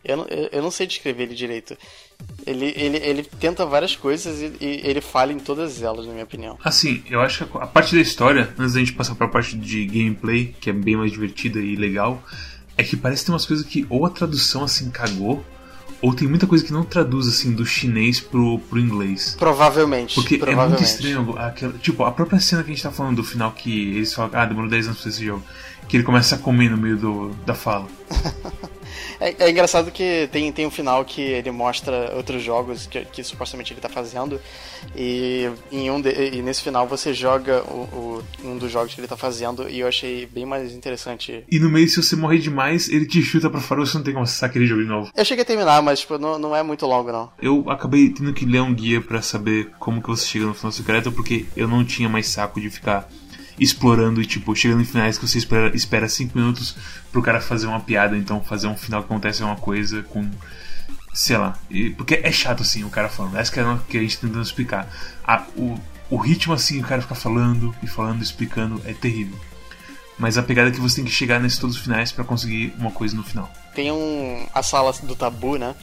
eu 0.04 0.16
não, 0.16 0.26
eu 0.26 0.48
eu 0.52 0.62
não 0.62 0.70
sei 0.70 0.86
descrever 0.86 1.24
ele 1.24 1.34
direito. 1.34 1.76
Ele, 2.46 2.72
ele, 2.76 2.98
ele 2.98 3.22
tenta 3.22 3.66
várias 3.66 3.96
coisas 3.96 4.40
e, 4.40 4.52
e 4.60 4.80
ele 4.84 5.00
falha 5.00 5.32
em 5.32 5.38
todas 5.38 5.82
elas, 5.82 6.06
na 6.06 6.12
minha 6.12 6.24
opinião. 6.24 6.58
Assim, 6.62 7.02
eu 7.10 7.20
acho 7.20 7.44
que 7.44 7.58
a 7.58 7.66
parte 7.66 7.94
da 7.94 8.00
história, 8.00 8.54
antes 8.58 8.74
da 8.74 8.80
gente 8.80 8.92
passar 8.92 9.14
pra 9.14 9.28
parte 9.28 9.56
de 9.56 9.86
gameplay, 9.86 10.54
que 10.60 10.70
é 10.70 10.72
bem 10.72 10.96
mais 10.96 11.10
divertida 11.10 11.58
e 11.58 11.74
legal, 11.74 12.22
é 12.76 12.82
que 12.82 12.96
parece 12.96 13.22
que 13.22 13.26
tem 13.26 13.32
umas 13.34 13.46
coisas 13.46 13.66
que 13.66 13.86
ou 13.88 14.04
a 14.04 14.10
tradução 14.10 14.64
assim 14.64 14.90
cagou, 14.90 15.44
ou 16.04 16.12
tem 16.12 16.28
muita 16.28 16.46
coisa 16.46 16.62
que 16.62 16.70
não 16.70 16.84
traduz 16.84 17.26
assim 17.26 17.54
do 17.54 17.64
chinês 17.64 18.20
pro, 18.20 18.58
pro 18.58 18.78
inglês. 18.78 19.34
Provavelmente. 19.38 20.14
Porque 20.14 20.36
provavelmente. 20.36 20.74
é 20.74 20.78
muito 20.78 20.84
estranho 20.86 21.38
aquela, 21.38 21.72
tipo, 21.78 22.04
a 22.04 22.12
própria 22.12 22.38
cena 22.38 22.62
que 22.62 22.70
a 22.70 22.74
gente 22.74 22.82
tá 22.82 22.90
falando 22.90 23.16
do 23.16 23.24
final 23.24 23.50
que 23.52 23.94
eles 23.96 24.12
falam, 24.12 24.30
ah, 24.34 24.44
demorou 24.44 24.68
10 24.68 24.88
anos 24.88 25.00
pra 25.00 25.08
esse 25.08 25.24
jogo. 25.24 25.42
Que 25.88 25.96
ele 25.96 26.04
começa 26.04 26.34
a 26.34 26.38
comer 26.38 26.70
no 26.70 26.76
meio 26.76 26.98
do, 26.98 27.30
da 27.46 27.54
fala. 27.54 27.88
É, 29.20 29.34
é, 29.38 29.50
engraçado 29.50 29.90
que 29.90 30.28
tem, 30.32 30.50
tem 30.52 30.66
um 30.66 30.70
final 30.70 31.04
que 31.04 31.20
ele 31.20 31.50
mostra 31.50 32.12
outros 32.16 32.42
jogos 32.42 32.86
que, 32.86 33.04
que 33.04 33.24
supostamente 33.24 33.72
ele 33.72 33.78
está 33.78 33.88
fazendo. 33.88 34.40
E, 34.96 35.50
em 35.72 35.90
um 35.90 36.00
de, 36.00 36.10
e 36.10 36.42
nesse 36.42 36.62
final 36.62 36.86
você 36.86 37.14
joga 37.14 37.62
o, 37.64 38.22
o, 38.22 38.24
um 38.44 38.56
dos 38.58 38.70
jogos 38.70 38.94
que 38.94 39.00
ele 39.00 39.06
está 39.06 39.16
fazendo. 39.16 39.68
E 39.68 39.80
eu 39.80 39.88
achei 39.88 40.26
bem 40.26 40.44
mais 40.44 40.72
interessante. 40.72 41.44
E 41.50 41.58
no 41.58 41.70
meio, 41.70 41.88
se 41.88 42.02
você 42.02 42.16
morrer 42.16 42.38
demais, 42.38 42.88
ele 42.88 43.06
te 43.06 43.22
chuta 43.22 43.48
pra 43.48 43.60
fora 43.60 43.80
você 43.80 43.96
não 43.96 44.04
tem 44.04 44.12
como 44.12 44.24
acessar 44.24 44.50
aquele 44.50 44.66
jogo 44.66 44.82
de 44.82 44.88
novo. 44.88 45.10
Eu 45.14 45.24
cheguei 45.24 45.42
a 45.42 45.46
terminar, 45.46 45.82
mas 45.82 46.00
tipo, 46.00 46.18
não, 46.18 46.38
não 46.38 46.54
é 46.54 46.62
muito 46.62 46.86
longo, 46.86 47.10
não. 47.10 47.32
Eu 47.40 47.68
acabei 47.70 48.10
tendo 48.10 48.32
que 48.32 48.44
ler 48.44 48.62
um 48.62 48.74
guia 48.74 49.00
para 49.00 49.22
saber 49.22 49.70
como 49.78 50.02
que 50.02 50.08
você 50.08 50.26
chega 50.26 50.46
no 50.46 50.54
final 50.54 50.72
secreto, 50.72 51.12
porque 51.12 51.46
eu 51.56 51.68
não 51.68 51.84
tinha 51.84 52.08
mais 52.08 52.28
saco 52.28 52.60
de 52.60 52.70
ficar 52.70 53.08
explorando 53.58 54.20
e, 54.20 54.26
tipo, 54.26 54.54
chegando 54.54 54.82
em 54.82 54.84
finais 54.84 55.18
que 55.18 55.26
você 55.26 55.38
espera, 55.38 55.74
espera 55.74 56.08
cinco 56.08 56.36
minutos 56.38 56.76
pro 57.12 57.22
cara 57.22 57.40
fazer 57.40 57.66
uma 57.66 57.80
piada, 57.80 58.16
então 58.16 58.42
fazer 58.42 58.66
um 58.66 58.76
final 58.76 59.02
que 59.02 59.06
acontece 59.06 59.42
uma 59.42 59.56
coisa 59.56 60.02
com. 60.02 60.28
Sei 61.12 61.36
lá. 61.36 61.56
E, 61.70 61.90
porque 61.90 62.20
é 62.22 62.32
chato 62.32 62.62
assim 62.62 62.82
o 62.84 62.90
cara 62.90 63.08
falando. 63.08 63.36
Essa 63.36 63.52
que 63.52 63.60
é 63.60 63.62
a 63.62 63.78
que 63.88 63.98
a 63.98 64.00
gente 64.00 64.16
tá 64.16 64.26
tentando 64.26 64.42
explicar. 64.42 64.88
A, 65.24 65.44
o, 65.56 65.78
o 66.10 66.16
ritmo 66.16 66.52
assim, 66.52 66.80
o 66.80 66.84
cara 66.84 67.00
fica 67.00 67.14
falando 67.14 67.74
e 67.82 67.86
falando, 67.86 68.22
explicando, 68.22 68.82
é 68.84 68.92
terrível. 68.92 69.38
Mas 70.18 70.38
a 70.38 70.42
pegada 70.42 70.68
é 70.68 70.72
que 70.72 70.80
você 70.80 70.96
tem 70.96 71.04
que 71.04 71.10
chegar 71.10 71.40
nesses 71.40 71.58
todos 71.58 71.76
os 71.76 71.82
finais 71.82 72.12
para 72.12 72.24
conseguir 72.24 72.72
uma 72.78 72.90
coisa 72.90 73.16
no 73.16 73.22
final. 73.22 73.50
Tem 73.74 73.90
um 73.90 74.46
a 74.54 74.62
sala 74.62 74.92
do 75.02 75.16
tabu, 75.16 75.56
né? 75.56 75.74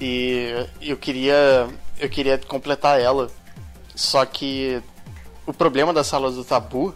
E 0.00 0.66
eu 0.80 0.96
queria 0.96 1.68
eu 1.98 2.08
queria 2.08 2.38
completar 2.38 3.00
ela. 3.00 3.30
Só 3.94 4.24
que 4.24 4.80
o 5.46 5.52
problema 5.52 5.92
da 5.92 6.04
sala 6.04 6.30
do 6.30 6.44
tabu 6.44 6.94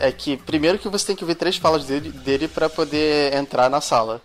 é 0.00 0.10
que 0.10 0.36
primeiro 0.36 0.78
que 0.78 0.88
você 0.88 1.06
tem 1.06 1.16
que 1.16 1.24
ver 1.24 1.34
três 1.34 1.56
falas 1.56 1.84
dele, 1.84 2.10
dele 2.10 2.48
para 2.48 2.68
poder 2.68 3.34
entrar 3.34 3.68
na 3.70 3.80
sala. 3.80 4.20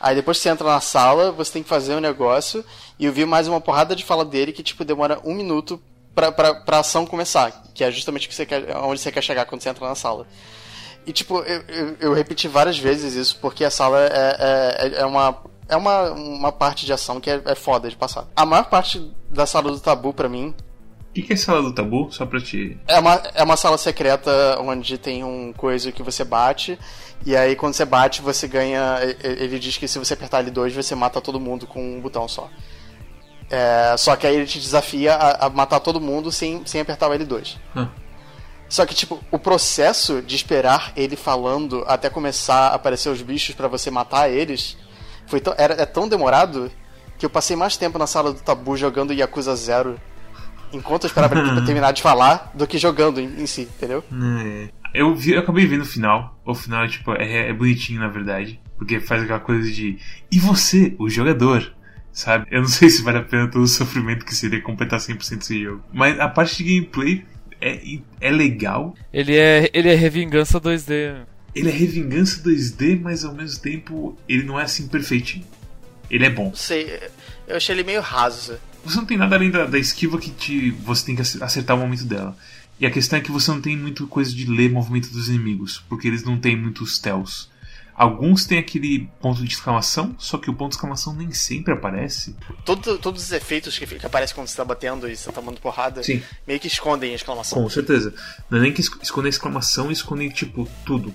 Aí 0.00 0.14
depois 0.14 0.36
que 0.36 0.44
você 0.44 0.48
entra 0.48 0.66
na 0.66 0.80
sala, 0.80 1.32
você 1.32 1.52
tem 1.52 1.62
que 1.62 1.68
fazer 1.68 1.94
um 1.94 2.00
negócio 2.00 2.64
e 2.98 3.04
eu 3.04 3.12
vi 3.12 3.24
mais 3.24 3.48
uma 3.48 3.60
porrada 3.60 3.96
de 3.96 4.04
fala 4.04 4.24
dele 4.24 4.52
que 4.52 4.62
tipo 4.62 4.84
demora 4.84 5.20
um 5.24 5.34
minuto 5.34 5.80
pra, 6.14 6.30
pra, 6.30 6.54
pra 6.54 6.78
ação 6.78 7.04
começar, 7.04 7.64
que 7.74 7.82
é 7.82 7.90
justamente 7.90 8.28
que 8.28 8.34
você 8.34 8.46
quer, 8.46 8.76
onde 8.76 9.00
você 9.00 9.10
quer 9.10 9.22
chegar 9.22 9.44
quando 9.44 9.60
você 9.60 9.68
entra 9.68 9.86
na 9.86 9.94
sala. 9.94 10.26
E 11.04 11.12
tipo, 11.12 11.38
eu, 11.40 11.62
eu, 11.68 11.96
eu 12.00 12.12
repeti 12.14 12.46
várias 12.46 12.78
vezes 12.78 13.14
isso 13.14 13.38
porque 13.40 13.64
a 13.64 13.70
sala 13.70 13.98
é, 14.00 14.36
é, 14.78 15.00
é 15.00 15.06
uma 15.06 15.42
é 15.68 15.76
uma, 15.76 16.10
uma 16.12 16.52
parte 16.52 16.86
de 16.86 16.92
ação 16.92 17.20
que 17.20 17.30
é, 17.30 17.42
é 17.44 17.54
foda 17.54 17.90
de 17.90 17.96
passar. 17.96 18.26
A 18.34 18.46
maior 18.46 18.64
parte 18.64 19.12
da 19.28 19.46
sala 19.46 19.70
do 19.70 19.78
tabu 19.78 20.14
para 20.14 20.28
mim 20.28 20.54
o 21.10 21.14
que, 21.14 21.22
que 21.22 21.32
é 21.32 21.36
sala 21.36 21.62
do 21.62 21.72
tabu? 21.72 22.08
Só 22.10 22.26
pra 22.26 22.40
te. 22.40 22.78
É 22.86 22.98
uma, 22.98 23.14
é 23.34 23.42
uma 23.42 23.56
sala 23.56 23.78
secreta 23.78 24.58
onde 24.60 24.98
tem 24.98 25.24
um 25.24 25.52
coisa 25.52 25.90
que 25.90 26.02
você 26.02 26.22
bate. 26.24 26.78
E 27.24 27.36
aí 27.36 27.56
quando 27.56 27.74
você 27.74 27.84
bate, 27.84 28.20
você 28.20 28.46
ganha. 28.46 28.98
Ele 29.22 29.58
diz 29.58 29.76
que 29.76 29.88
se 29.88 29.98
você 29.98 30.14
apertar 30.14 30.44
L2, 30.44 30.72
você 30.72 30.94
mata 30.94 31.20
todo 31.20 31.40
mundo 31.40 31.66
com 31.66 31.96
um 31.96 32.00
botão 32.00 32.28
só. 32.28 32.48
É, 33.50 33.96
só 33.96 34.14
que 34.14 34.26
aí 34.26 34.36
ele 34.36 34.46
te 34.46 34.60
desafia 34.60 35.14
a, 35.14 35.46
a, 35.46 35.50
matar 35.50 35.80
todo 35.80 36.00
mundo 36.00 36.30
sem, 36.30 36.62
sem 36.66 36.80
apertar 36.80 37.08
o 37.08 37.12
L2. 37.12 37.56
Hum. 37.74 37.88
Só 38.68 38.84
que, 38.84 38.94
tipo, 38.94 39.18
o 39.30 39.38
processo 39.38 40.20
de 40.20 40.36
esperar 40.36 40.92
ele 40.94 41.16
falando 41.16 41.82
até 41.86 42.10
começar 42.10 42.68
a 42.68 42.74
aparecer 42.74 43.08
os 43.08 43.22
bichos 43.22 43.54
para 43.54 43.66
você 43.66 43.90
matar 43.90 44.28
eles 44.28 44.76
foi 45.26 45.40
tão, 45.40 45.54
era, 45.56 45.74
é 45.80 45.86
tão 45.86 46.06
demorado 46.06 46.70
que 47.18 47.24
eu 47.24 47.30
passei 47.30 47.56
mais 47.56 47.78
tempo 47.78 47.98
na 47.98 48.06
sala 48.06 48.32
do 48.32 48.40
tabu 48.40 48.76
jogando 48.76 49.14
Yakuza 49.14 49.56
Zero 49.56 49.98
enquanto 50.72 51.04
eu 51.04 51.08
esperava 51.08 51.38
ele 51.38 51.64
terminar 51.64 51.92
de 51.92 52.02
falar 52.02 52.50
do 52.54 52.66
que 52.66 52.78
jogando 52.78 53.20
em, 53.20 53.42
em 53.42 53.46
si, 53.46 53.62
entendeu? 53.62 54.04
É. 54.12 54.68
Eu, 54.94 55.14
vi, 55.14 55.32
eu 55.32 55.40
acabei 55.40 55.66
vendo 55.66 55.82
o 55.82 55.86
final. 55.86 56.40
O 56.44 56.54
final 56.54 56.88
tipo, 56.88 57.12
é, 57.12 57.50
é 57.50 57.52
bonitinho, 57.52 58.00
na 58.00 58.08
verdade. 58.08 58.60
Porque 58.76 59.00
faz 59.00 59.22
aquela 59.22 59.40
coisa 59.40 59.70
de. 59.70 59.98
E 60.30 60.38
você, 60.38 60.94
o 60.98 61.08
jogador? 61.08 61.72
Sabe? 62.12 62.46
Eu 62.50 62.62
não 62.62 62.68
sei 62.68 62.88
se 62.88 63.02
vale 63.02 63.18
a 63.18 63.22
pena 63.22 63.48
todo 63.48 63.62
o 63.62 63.68
sofrimento 63.68 64.24
que 64.24 64.34
seria 64.34 64.60
completar 64.60 64.98
100% 64.98 65.40
esse 65.40 65.62
jogo. 65.62 65.84
Mas 65.92 66.18
a 66.18 66.28
parte 66.28 66.62
de 66.62 66.74
gameplay 66.74 67.24
é, 67.60 67.80
é 68.20 68.30
legal. 68.30 68.94
Ele 69.12 69.36
é, 69.36 69.70
ele 69.72 69.88
é 69.88 69.94
revingança 69.94 70.60
2D. 70.60 71.16
Ele 71.54 71.68
é 71.68 71.72
revingança 71.72 72.42
2D, 72.42 73.00
mas 73.00 73.24
ao 73.24 73.34
mesmo 73.34 73.60
tempo 73.60 74.16
ele 74.28 74.44
não 74.44 74.58
é 74.58 74.64
assim 74.64 74.86
perfeitinho. 74.88 75.44
Ele 76.10 76.24
é 76.24 76.30
bom. 76.30 76.52
Sei, 76.54 77.00
eu 77.46 77.56
achei 77.56 77.74
ele 77.74 77.84
meio 77.84 78.00
raso. 78.00 78.58
Você 78.84 78.96
não 78.96 79.04
tem 79.04 79.16
nada 79.16 79.36
além 79.36 79.50
da, 79.50 79.66
da 79.66 79.78
esquiva 79.78 80.18
que 80.18 80.30
te, 80.30 80.70
você 80.70 81.06
tem 81.06 81.16
que 81.16 81.22
acertar 81.22 81.76
o 81.76 81.80
momento 81.80 82.04
dela. 82.04 82.36
E 82.80 82.86
a 82.86 82.90
questão 82.90 83.18
é 83.18 83.22
que 83.22 83.32
você 83.32 83.50
não 83.50 83.60
tem 83.60 83.76
muita 83.76 84.06
coisa 84.06 84.32
de 84.32 84.46
ler 84.46 84.70
movimento 84.70 85.10
dos 85.10 85.28
inimigos, 85.28 85.82
porque 85.88 86.06
eles 86.06 86.22
não 86.22 86.38
têm 86.38 86.56
muitos 86.56 86.98
tells. 86.98 87.48
Alguns 87.98 88.46
têm 88.46 88.60
aquele 88.60 89.08
ponto 89.20 89.42
de 89.42 89.52
exclamação, 89.52 90.14
só 90.18 90.38
que 90.38 90.48
o 90.48 90.54
ponto 90.54 90.70
de 90.70 90.76
exclamação 90.76 91.12
nem 91.12 91.32
sempre 91.32 91.74
aparece. 91.74 92.36
Todo, 92.64 92.96
todos 92.96 93.24
os 93.24 93.32
efeitos 93.32 93.76
que, 93.76 93.84
que 93.84 94.06
aparecem 94.06 94.36
quando 94.36 94.46
você 94.46 94.52
está 94.52 94.64
batendo 94.64 95.08
e 95.08 95.16
você 95.16 95.28
está 95.28 95.32
tomando 95.32 95.60
porrada, 95.60 96.00
Sim. 96.04 96.22
meio 96.46 96.60
que 96.60 96.68
escondem 96.68 97.10
a 97.10 97.16
exclamação. 97.16 97.60
Com 97.60 97.68
certeza. 97.68 98.14
Não 98.48 98.58
é 98.58 98.60
nem 98.60 98.72
que 98.72 98.80
escondem 98.80 99.26
a 99.26 99.30
exclamação, 99.30 99.90
escondem, 99.90 100.28
tipo, 100.30 100.68
tudo. 100.86 101.12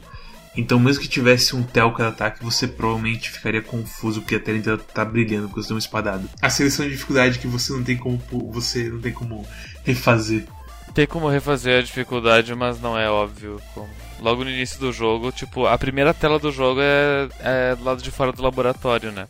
Então, 0.56 0.80
mesmo 0.80 1.02
que 1.02 1.08
tivesse 1.08 1.56
um 1.56 1.64
tel 1.64 1.92
cada 1.94 2.10
ataque, 2.10 2.44
você 2.44 2.68
provavelmente 2.68 3.32
ficaria 3.32 3.62
confuso 3.62 4.22
porque 4.22 4.36
a 4.36 4.40
tela 4.40 4.58
ainda 4.58 4.78
tá 4.78 5.04
brilhando 5.04 5.48
porque 5.48 5.62
você 5.62 5.70
tem 5.70 5.76
uma 5.76 5.80
espadada. 5.80 6.30
A 6.42 6.50
seleção 6.50 6.86
de 6.86 6.92
dificuldade 6.92 7.40
que 7.40 7.48
você 7.48 7.74
não 7.74 7.84
tem 7.84 7.98
como 7.98 8.22
você 8.52 8.90
não 8.90 9.02
tem 9.02 9.12
como 9.12 9.48
refazer. 9.84 10.46
Tem 10.94 11.08
como 11.08 11.28
refazer 11.28 11.80
a 11.80 11.82
dificuldade, 11.82 12.54
mas 12.54 12.80
não 12.80 12.98
é 12.98 13.10
óbvio 13.10 13.60
como. 13.74 13.90
Logo 14.20 14.44
no 14.44 14.50
início 14.52 14.80
do 14.80 14.94
jogo, 14.94 15.32
tipo, 15.32 15.66
a 15.66 15.78
primeira 15.78 16.14
tela 16.14 16.38
do 16.38 16.52
jogo 16.52 16.80
é, 16.82 17.30
é 17.40 17.76
do 17.76 17.84
lado 17.84 18.02
de 18.02 18.12
fora 18.12 18.32
do 18.32 18.44
laboratório, 18.44 19.12
né? 19.12 19.28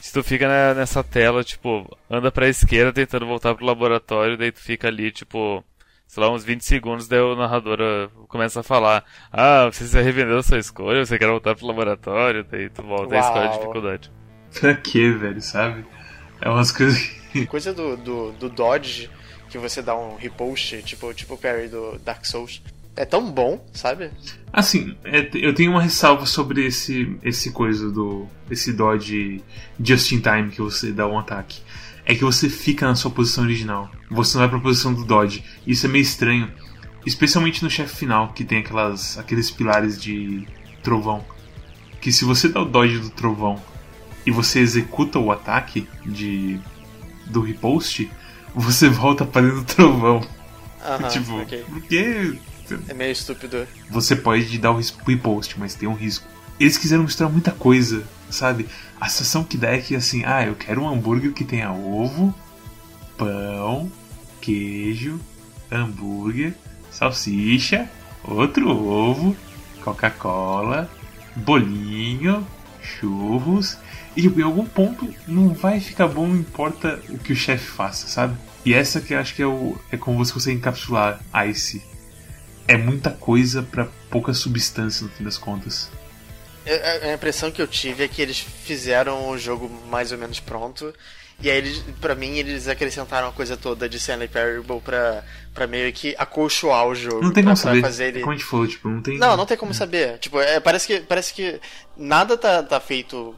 Se 0.00 0.12
tu 0.12 0.22
fica 0.22 0.74
nessa 0.74 1.02
tela, 1.04 1.44
tipo, 1.44 1.86
anda 2.10 2.30
pra 2.30 2.48
esquerda 2.48 2.92
tentando 2.92 3.26
voltar 3.26 3.54
pro 3.54 3.66
laboratório, 3.66 4.36
daí 4.36 4.50
tu 4.50 4.60
fica 4.60 4.88
ali, 4.88 5.10
tipo, 5.10 5.62
sei 6.12 6.22
lá, 6.22 6.30
uns 6.30 6.44
20 6.44 6.62
segundos, 6.62 7.08
daí 7.08 7.20
o 7.20 7.34
narrador 7.34 7.78
uh, 7.80 8.26
começa 8.26 8.60
a 8.60 8.62
falar: 8.62 9.02
Ah, 9.32 9.70
você 9.72 9.86
se 9.86 9.98
arrependeu 9.98 10.36
da 10.36 10.42
sua 10.42 10.58
escolha, 10.58 11.06
você 11.06 11.18
quer 11.18 11.26
voltar 11.26 11.56
pro 11.56 11.66
laboratório, 11.66 12.44
daí 12.44 12.68
tu 12.68 12.82
volta 12.82 13.14
Uau. 13.14 13.24
e 13.24 13.26
escolhe 13.26 13.48
a 13.48 13.50
dificuldade. 13.50 14.12
Pra 14.60 14.74
quê, 14.74 15.10
velho, 15.10 15.40
sabe? 15.40 15.86
É 16.38 16.50
umas 16.50 16.70
coisas 16.70 17.00
que. 17.00 17.46
Coisa 17.48 17.72
do, 17.72 17.96
do, 17.96 18.32
do 18.32 18.50
Dodge, 18.50 19.08
que 19.48 19.56
você 19.56 19.80
dá 19.80 19.96
um 19.96 20.16
repost, 20.16 20.82
tipo, 20.82 21.14
tipo 21.14 21.32
o 21.32 21.38
parry 21.38 21.68
do 21.68 21.98
Dark 22.04 22.26
Souls. 22.26 22.62
É 22.94 23.06
tão 23.06 23.30
bom, 23.30 23.66
sabe? 23.72 24.10
Assim, 24.52 24.94
é, 25.02 25.30
eu 25.32 25.54
tenho 25.54 25.70
uma 25.70 25.80
ressalva 25.80 26.26
sobre 26.26 26.66
esse, 26.66 27.16
esse 27.22 27.52
coisa 27.52 27.90
do. 27.90 28.28
esse 28.50 28.74
Dodge 28.74 29.42
just 29.82 30.12
in 30.12 30.20
time 30.20 30.50
que 30.50 30.60
você 30.60 30.92
dá 30.92 31.06
um 31.06 31.18
ataque 31.18 31.62
é 32.04 32.14
que 32.14 32.24
você 32.24 32.48
fica 32.48 32.86
na 32.86 32.94
sua 32.94 33.10
posição 33.10 33.44
original. 33.44 33.90
Você 34.10 34.36
não 34.36 34.42
vai 34.42 34.48
pra 34.48 34.60
posição 34.60 34.92
do 34.92 35.04
Dodge. 35.04 35.44
Isso 35.66 35.86
é 35.86 35.88
meio 35.88 36.02
estranho. 36.02 36.50
Especialmente 37.06 37.62
no 37.62 37.70
chefe 37.70 37.96
final, 37.96 38.32
que 38.32 38.44
tem 38.44 38.58
aquelas, 38.58 39.18
aqueles 39.18 39.50
pilares 39.50 40.00
de 40.00 40.46
trovão. 40.82 41.24
Que 42.00 42.12
se 42.12 42.24
você 42.24 42.48
dá 42.48 42.60
o 42.60 42.64
Dodge 42.64 42.98
do 42.98 43.10
trovão 43.10 43.60
e 44.26 44.30
você 44.30 44.60
executa 44.60 45.18
o 45.18 45.30
ataque 45.30 45.86
de 46.04 46.60
do 47.26 47.40
riposte, 47.40 48.10
você 48.54 48.88
volta 48.88 49.24
para 49.24 49.42
dentro 49.42 49.60
do 49.60 49.64
trovão. 49.64 50.16
Uhum, 50.16 51.08
tipo, 51.08 51.40
okay. 51.40 51.64
porque. 51.68 52.38
É 52.88 52.94
meio 52.94 53.12
estúpido. 53.12 53.66
Você 53.90 54.16
pode 54.16 54.58
dar 54.58 54.72
o 54.72 54.80
riposte, 55.06 55.58
mas 55.58 55.74
tem 55.74 55.88
um 55.88 55.94
risco. 55.94 56.26
Eles 56.62 56.78
quiseram 56.78 57.02
misturar 57.02 57.28
muita 57.28 57.50
coisa, 57.50 58.04
sabe? 58.30 58.68
A 59.00 59.08
sensação 59.08 59.42
que 59.42 59.56
dá 59.56 59.70
é 59.72 59.78
que 59.78 59.96
assim, 59.96 60.22
ah, 60.24 60.46
eu 60.46 60.54
quero 60.54 60.80
um 60.80 60.88
hambúrguer 60.88 61.32
que 61.32 61.44
tenha 61.44 61.72
ovo, 61.72 62.32
pão, 63.18 63.90
queijo, 64.40 65.18
hambúrguer, 65.68 66.54
salsicha, 66.88 67.90
outro 68.22 68.70
ovo, 68.70 69.36
Coca-Cola, 69.82 70.88
bolinho, 71.34 72.46
churros. 72.80 73.76
E 74.14 74.22
tipo, 74.22 74.38
em 74.38 74.44
algum 74.44 74.64
ponto 74.64 75.12
não 75.26 75.52
vai 75.52 75.80
ficar 75.80 76.06
bom, 76.06 76.28
não 76.28 76.36
importa 76.36 77.00
o 77.08 77.18
que 77.18 77.32
o 77.32 77.36
chefe 77.36 77.66
faça, 77.66 78.06
sabe? 78.06 78.36
E 78.64 78.72
essa 78.72 79.00
que 79.00 79.14
eu 79.14 79.18
acho 79.18 79.34
que 79.34 79.42
é, 79.42 79.46
o, 79.48 79.76
é 79.90 79.96
como 79.96 80.24
você 80.24 80.32
consegue 80.32 80.58
encapsular 80.58 81.18
Ice. 81.48 81.82
É 82.68 82.76
muita 82.76 83.10
coisa 83.10 83.64
para 83.64 83.88
pouca 84.08 84.32
substância 84.32 85.04
no 85.04 85.12
fim 85.12 85.24
das 85.24 85.36
contas. 85.36 85.90
A 87.04 87.12
impressão 87.12 87.50
que 87.50 87.60
eu 87.60 87.66
tive 87.66 88.04
é 88.04 88.08
que 88.08 88.22
eles 88.22 88.38
fizeram 88.38 89.30
o 89.30 89.38
jogo 89.38 89.68
mais 89.88 90.12
ou 90.12 90.18
menos 90.18 90.38
pronto. 90.40 90.94
E 91.40 91.50
aí, 91.50 91.58
eles, 91.58 91.82
pra 92.00 92.14
mim, 92.14 92.36
eles 92.36 92.68
acrescentaram 92.68 93.28
a 93.28 93.32
coisa 93.32 93.56
toda 93.56 93.88
de 93.88 93.96
Stanley 93.96 94.28
Parable 94.28 94.80
pra, 94.80 95.24
pra 95.52 95.66
meio 95.66 95.92
que 95.92 96.14
acolchoar 96.16 96.86
o 96.86 96.94
jogo. 96.94 97.20
Não 97.20 97.32
tem 97.32 97.42
como 97.42 97.56
saber. 97.56 97.80
Fazer 97.80 98.08
ele... 98.08 98.20
Como 98.20 98.32
a 98.32 98.36
gente 98.36 98.46
falou, 98.46 98.66
tipo, 98.68 98.88
não 98.88 99.02
tem... 99.02 99.18
Não, 99.18 99.36
não 99.36 99.44
tem 99.44 99.56
como 99.56 99.74
saber. 99.74 100.18
Tipo, 100.18 100.38
é, 100.40 100.60
parece, 100.60 100.86
que, 100.86 101.00
parece 101.00 101.34
que 101.34 101.60
nada 101.96 102.36
tá, 102.36 102.62
tá 102.62 102.78
feito 102.78 103.34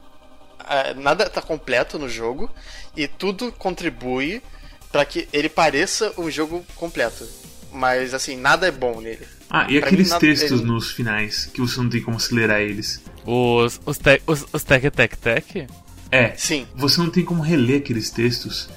é, 0.68 0.94
nada 0.94 1.28
tá 1.28 1.42
completo 1.42 1.98
no 1.98 2.08
jogo 2.08 2.50
e 2.96 3.06
tudo 3.06 3.52
contribui 3.52 4.42
para 4.90 5.04
que 5.04 5.28
ele 5.32 5.48
pareça 5.48 6.12
um 6.16 6.30
jogo 6.30 6.64
completo. 6.76 7.28
Mas 7.72 8.14
assim, 8.14 8.36
nada 8.36 8.66
é 8.66 8.70
bom 8.70 9.00
nele. 9.00 9.26
Ah, 9.56 9.68
e 9.70 9.78
Pra 9.78 9.86
aqueles 9.86 10.12
mim, 10.12 10.18
textos 10.18 10.62
nos 10.62 10.90
finais 10.90 11.46
que 11.46 11.60
você 11.60 11.80
não 11.80 11.88
tem 11.88 12.02
como 12.02 12.16
acelerar 12.16 12.60
eles? 12.60 13.00
Os, 13.24 13.80
os, 13.86 13.98
te, 13.98 14.20
os, 14.26 14.44
os 14.52 14.64
Tech 14.64 14.90
Tech 14.90 15.16
Tech? 15.16 15.66
É, 16.10 16.32
Sim. 16.36 16.66
você 16.74 16.98
não 16.98 17.08
tem 17.08 17.24
como 17.24 17.40
reler 17.40 17.78
aqueles 17.78 18.10
textos. 18.10 18.68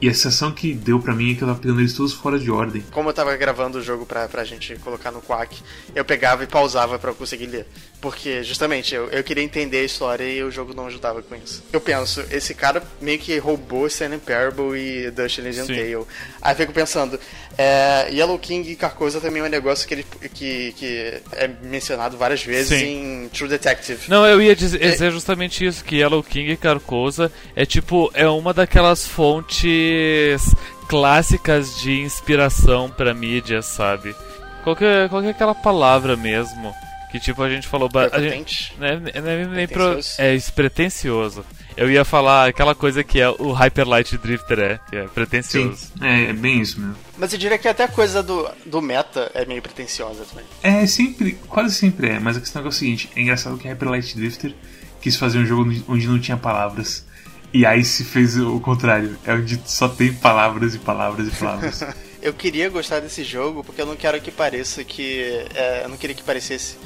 E 0.00 0.08
a 0.08 0.14
sensação 0.14 0.52
que 0.52 0.74
deu 0.74 1.00
pra 1.00 1.14
mim 1.14 1.32
é 1.32 1.34
que 1.34 1.42
eu 1.42 1.48
tava 1.48 1.58
pegando 1.58 1.80
eles 1.80 1.94
todos 1.94 2.12
fora 2.12 2.38
de 2.38 2.50
ordem. 2.50 2.84
Como 2.90 3.08
eu 3.08 3.14
tava 3.14 3.34
gravando 3.36 3.78
o 3.78 3.82
jogo 3.82 4.04
pra, 4.04 4.28
pra 4.28 4.44
gente 4.44 4.76
colocar 4.76 5.10
no 5.10 5.22
Quack, 5.22 5.62
eu 5.94 6.04
pegava 6.04 6.44
e 6.44 6.46
pausava 6.46 6.98
pra 6.98 7.10
eu 7.10 7.14
conseguir 7.14 7.46
ler. 7.46 7.66
Porque, 8.00 8.42
justamente, 8.42 8.94
eu, 8.94 9.08
eu 9.08 9.24
queria 9.24 9.42
entender 9.42 9.78
a 9.78 9.84
história 9.84 10.24
e 10.24 10.42
o 10.42 10.50
jogo 10.50 10.74
não 10.74 10.86
ajudava 10.86 11.22
com 11.22 11.34
isso. 11.34 11.64
Eu 11.72 11.80
penso, 11.80 12.22
esse 12.30 12.54
cara 12.54 12.82
meio 13.00 13.18
que 13.18 13.38
roubou 13.38 13.86
Stanley 13.86 14.18
Parable 14.18 14.78
e 14.78 15.10
Dust 15.10 15.38
Legend 15.38 15.66
Sim. 15.66 15.74
Tale. 15.74 16.06
Aí 16.42 16.52
eu 16.52 16.56
fico 16.56 16.72
pensando, 16.72 17.18
é, 17.56 18.08
Yellow 18.12 18.38
King 18.38 18.70
e 18.70 18.76
Carcosa 18.76 19.18
também 19.18 19.42
é 19.42 19.46
um 19.46 19.48
negócio 19.48 19.88
que, 19.88 19.94
ele, 19.94 20.06
que, 20.34 20.72
que 20.76 21.14
é 21.32 21.50
mencionado 21.62 22.18
várias 22.18 22.42
vezes 22.44 22.78
Sim. 22.78 23.24
em 23.24 23.28
True 23.30 23.48
Detective. 23.48 24.02
Não, 24.08 24.26
eu 24.26 24.42
ia 24.42 24.54
dizer, 24.54 24.78
dizer 24.78 25.10
justamente 25.10 25.64
isso, 25.64 25.82
que 25.82 25.96
Yellow 25.96 26.22
King 26.22 26.52
e 26.52 26.56
Carcosa 26.56 27.32
é 27.54 27.64
tipo, 27.64 28.10
é 28.12 28.28
uma 28.28 28.52
daquelas 28.52 29.06
fontes 29.06 29.85
clássicas 30.88 31.76
de 31.76 32.00
inspiração 32.00 32.88
pra 32.90 33.14
mídia, 33.14 33.62
sabe? 33.62 34.14
Qual 34.62 34.74
que, 34.74 34.84
é, 34.84 35.08
qual 35.08 35.22
que 35.22 35.28
é 35.28 35.30
aquela 35.30 35.54
palavra 35.54 36.16
mesmo? 36.16 36.74
Que 37.10 37.20
tipo, 37.20 37.42
a 37.42 37.48
gente 37.48 37.68
falou... 37.68 37.88
A 38.12 38.20
gente, 38.20 38.74
né, 38.78 39.00
não 39.00 39.30
é 39.30 39.46
nem 39.46 39.68
pro, 39.68 39.84
Pretencioso? 39.84 40.16
é 40.18 40.52
pretencioso. 40.52 41.44
Eu 41.76 41.90
ia 41.90 42.04
falar 42.04 42.48
aquela 42.48 42.74
coisa 42.74 43.04
que 43.04 43.20
é 43.20 43.28
o 43.28 43.52
Hyper 43.52 43.86
Light 43.86 44.16
Drifter, 44.16 44.58
é, 44.58 44.80
que 44.88 44.96
é 44.96 45.02
pretencioso. 45.08 45.92
É, 46.00 46.30
é 46.30 46.32
bem 46.32 46.60
isso 46.60 46.80
mesmo. 46.80 46.96
Mas 47.18 47.32
eu 47.32 47.38
diria 47.38 47.58
que 47.58 47.68
até 47.68 47.84
a 47.84 47.88
coisa 47.88 48.22
do, 48.22 48.48
do 48.64 48.80
meta 48.80 49.30
é 49.34 49.44
meio 49.44 49.60
pretensiosa 49.60 50.24
também. 50.24 50.44
É, 50.62 50.86
sempre, 50.86 51.32
quase 51.46 51.74
sempre 51.74 52.08
é, 52.08 52.18
mas 52.18 52.36
a 52.36 52.40
questão 52.40 52.60
é, 52.60 52.62
que 52.62 52.68
é 52.68 52.70
o 52.70 52.72
seguinte: 52.72 53.10
é 53.14 53.20
engraçado 53.20 53.58
que 53.58 53.68
Hyper 53.68 53.90
Light 53.90 54.16
Drifter 54.16 54.54
quis 55.02 55.16
fazer 55.16 55.38
um 55.38 55.46
jogo 55.46 55.70
onde 55.86 56.08
não 56.08 56.18
tinha 56.18 56.36
palavras. 56.36 57.04
E 57.52 57.64
aí 57.64 57.84
se 57.84 58.04
fez 58.04 58.38
o 58.38 58.60
contrário, 58.60 59.18
é 59.24 59.32
onde 59.32 59.60
só 59.64 59.88
tem 59.88 60.12
palavras 60.12 60.74
e 60.74 60.78
palavras 60.78 61.28
e 61.28 61.30
palavras. 61.30 61.82
Eu 62.22 62.32
queria 62.32 62.68
gostar 62.68 62.98
desse 62.98 63.22
jogo 63.22 63.62
porque 63.62 63.80
eu 63.80 63.86
não 63.86 63.94
quero 63.94 64.20
que 64.20 64.32
pareça 64.32 64.82
que. 64.82 65.46
é, 65.54 65.84
eu 65.84 65.88
não 65.88 65.96
queria 65.96 66.16
que 66.16 66.24
parecesse 66.24 66.76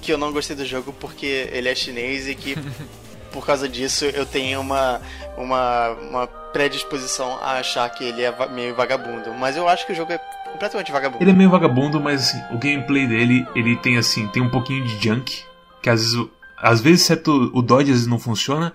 que 0.00 0.12
eu 0.12 0.18
não 0.18 0.32
gostei 0.32 0.56
do 0.56 0.66
jogo 0.66 0.92
porque 0.92 1.48
ele 1.52 1.68
é 1.68 1.74
chinês 1.74 2.26
e 2.26 2.34
que 2.34 2.56
por 3.32 3.46
causa 3.46 3.68
disso 3.68 4.04
eu 4.04 4.26
tenho 4.26 4.60
uma, 4.60 5.00
uma, 5.38 5.90
uma 5.90 6.26
predisposição 6.26 7.38
a 7.38 7.58
achar 7.58 7.88
que 7.90 8.04
ele 8.04 8.22
é 8.22 8.48
meio 8.48 8.74
vagabundo. 8.74 9.32
Mas 9.34 9.56
eu 9.56 9.68
acho 9.68 9.86
que 9.86 9.92
o 9.92 9.94
jogo 9.94 10.12
é 10.12 10.18
completamente 10.52 10.92
vagabundo. 10.92 11.22
ele 11.22 11.30
é 11.30 11.34
meio 11.34 11.48
vagabundo, 11.48 12.00
mas 12.00 12.22
assim, 12.22 12.42
o 12.54 12.58
gameplay 12.58 13.06
dele, 13.06 13.46
ele 13.54 13.76
tem 13.76 13.96
assim, 13.96 14.28
tem 14.28 14.42
um 14.42 14.50
pouquinho 14.50 14.84
de 14.84 15.02
junk, 15.02 15.42
que 15.80 15.88
às 15.88 16.00
vezes, 16.02 16.28
às 16.58 16.80
vezes 16.80 17.02
certo, 17.02 17.50
o 17.54 17.62
dodge 17.62 17.90
às 17.90 17.98
vezes 17.98 18.06
não 18.06 18.18
funciona. 18.18 18.72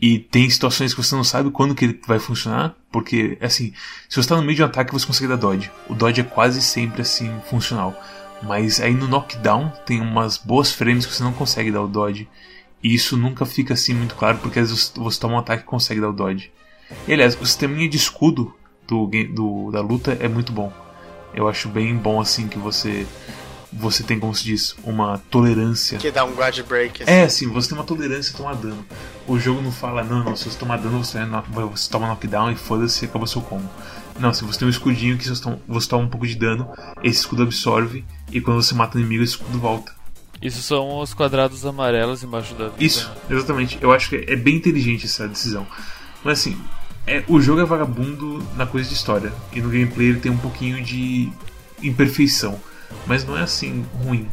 E 0.00 0.18
tem 0.18 0.48
situações 0.48 0.94
que 0.94 1.02
você 1.02 1.14
não 1.14 1.24
sabe 1.24 1.50
quando 1.50 1.74
que 1.74 1.84
ele 1.84 2.00
vai 2.06 2.20
funcionar, 2.20 2.74
porque, 2.90 3.36
assim, 3.40 3.72
se 4.08 4.14
você 4.14 4.20
está 4.20 4.36
no 4.36 4.42
meio 4.42 4.54
de 4.54 4.62
um 4.62 4.66
ataque, 4.66 4.92
você 4.92 5.06
consegue 5.06 5.28
dar 5.28 5.36
dodge. 5.36 5.70
O 5.88 5.94
dodge 5.94 6.20
é 6.20 6.24
quase 6.24 6.62
sempre, 6.62 7.02
assim, 7.02 7.30
funcional. 7.50 8.00
Mas 8.40 8.80
aí 8.80 8.94
no 8.94 9.08
knockdown 9.08 9.72
tem 9.84 10.00
umas 10.00 10.36
boas 10.36 10.70
frames 10.70 11.04
que 11.04 11.12
você 11.12 11.24
não 11.24 11.32
consegue 11.32 11.72
dar 11.72 11.82
o 11.82 11.88
dodge. 11.88 12.28
E 12.82 12.94
isso 12.94 13.16
nunca 13.16 13.44
fica, 13.44 13.74
assim, 13.74 13.92
muito 13.92 14.14
claro, 14.14 14.38
porque 14.38 14.60
às 14.60 14.70
vezes 14.70 14.92
você 14.94 15.18
toma 15.18 15.34
um 15.34 15.38
ataque 15.38 15.64
e 15.64 15.66
consegue 15.66 16.00
dar 16.00 16.10
o 16.10 16.12
dodge. 16.12 16.52
E, 17.08 17.12
aliás, 17.12 17.36
o 17.40 17.44
sisteminha 17.44 17.88
de 17.88 17.96
escudo 17.96 18.54
do, 18.86 19.10
do, 19.34 19.70
da 19.72 19.80
luta 19.80 20.16
é 20.20 20.28
muito 20.28 20.52
bom. 20.52 20.72
Eu 21.34 21.48
acho 21.48 21.68
bem 21.68 21.96
bom, 21.96 22.20
assim, 22.20 22.46
que 22.46 22.58
você... 22.58 23.04
Você 23.72 24.02
tem, 24.02 24.18
como 24.18 24.34
se 24.34 24.44
diz, 24.44 24.74
uma 24.82 25.18
tolerância 25.30 25.98
Que 25.98 26.10
dá 26.10 26.24
um 26.24 26.34
guard 26.34 26.58
break. 26.62 27.02
assim. 27.02 27.12
é, 27.12 27.24
assim, 27.24 27.46
você 27.48 27.68
tem 27.68 27.76
uma 27.78 27.84
tolerância 27.84 28.32
a 28.32 28.36
tomar 28.36 28.54
dano. 28.54 28.84
O 29.26 29.38
jogo 29.38 29.60
não 29.60 29.70
fala, 29.70 30.02
não, 30.02 30.24
não, 30.24 30.34
se 30.34 30.48
você 30.48 30.58
tomar 30.58 30.78
dano, 30.78 31.04
você, 31.04 31.18
você 31.70 31.90
toma 31.90 32.08
knockdown 32.08 32.50
e 32.50 32.56
foda-se, 32.56 33.04
acaba 33.04 33.26
seu 33.26 33.42
combo. 33.42 33.68
Não, 34.18 34.32
se 34.32 34.42
você 34.42 34.58
tem 34.58 34.66
um 34.66 34.70
escudinho 34.70 35.18
que 35.18 35.28
você 35.28 35.40
toma, 35.42 35.60
você 35.68 35.88
toma 35.88 36.04
um 36.04 36.08
pouco 36.08 36.26
de 36.26 36.34
dano, 36.34 36.68
esse 37.04 37.20
escudo 37.20 37.42
absorve, 37.42 38.04
e 38.32 38.40
quando 38.40 38.62
você 38.62 38.74
mata 38.74 38.96
o 38.96 39.00
inimigo, 39.00 39.22
esse 39.22 39.34
escudo 39.34 39.58
volta. 39.58 39.92
Isso 40.40 40.62
são 40.62 40.98
os 41.00 41.12
quadrados 41.12 41.66
amarelos 41.66 42.22
embaixo 42.22 42.54
da 42.54 42.68
vida. 42.68 42.82
Isso, 42.82 43.10
exatamente. 43.28 43.78
Eu 43.80 43.92
acho 43.92 44.08
que 44.08 44.24
é 44.26 44.36
bem 44.36 44.56
inteligente 44.56 45.04
essa 45.04 45.28
decisão. 45.28 45.66
Mas 46.24 46.40
assim, 46.40 46.58
é, 47.06 47.22
o 47.28 47.40
jogo 47.40 47.60
é 47.60 47.64
vagabundo 47.64 48.42
na 48.56 48.66
coisa 48.66 48.88
de 48.88 48.94
história, 48.94 49.32
e 49.52 49.60
no 49.60 49.68
gameplay 49.68 50.08
ele 50.08 50.20
tem 50.20 50.32
um 50.32 50.38
pouquinho 50.38 50.82
de 50.82 51.30
imperfeição. 51.82 52.58
Mas 53.06 53.24
não 53.24 53.36
é 53.36 53.42
assim 53.42 53.86
ruim. 54.04 54.28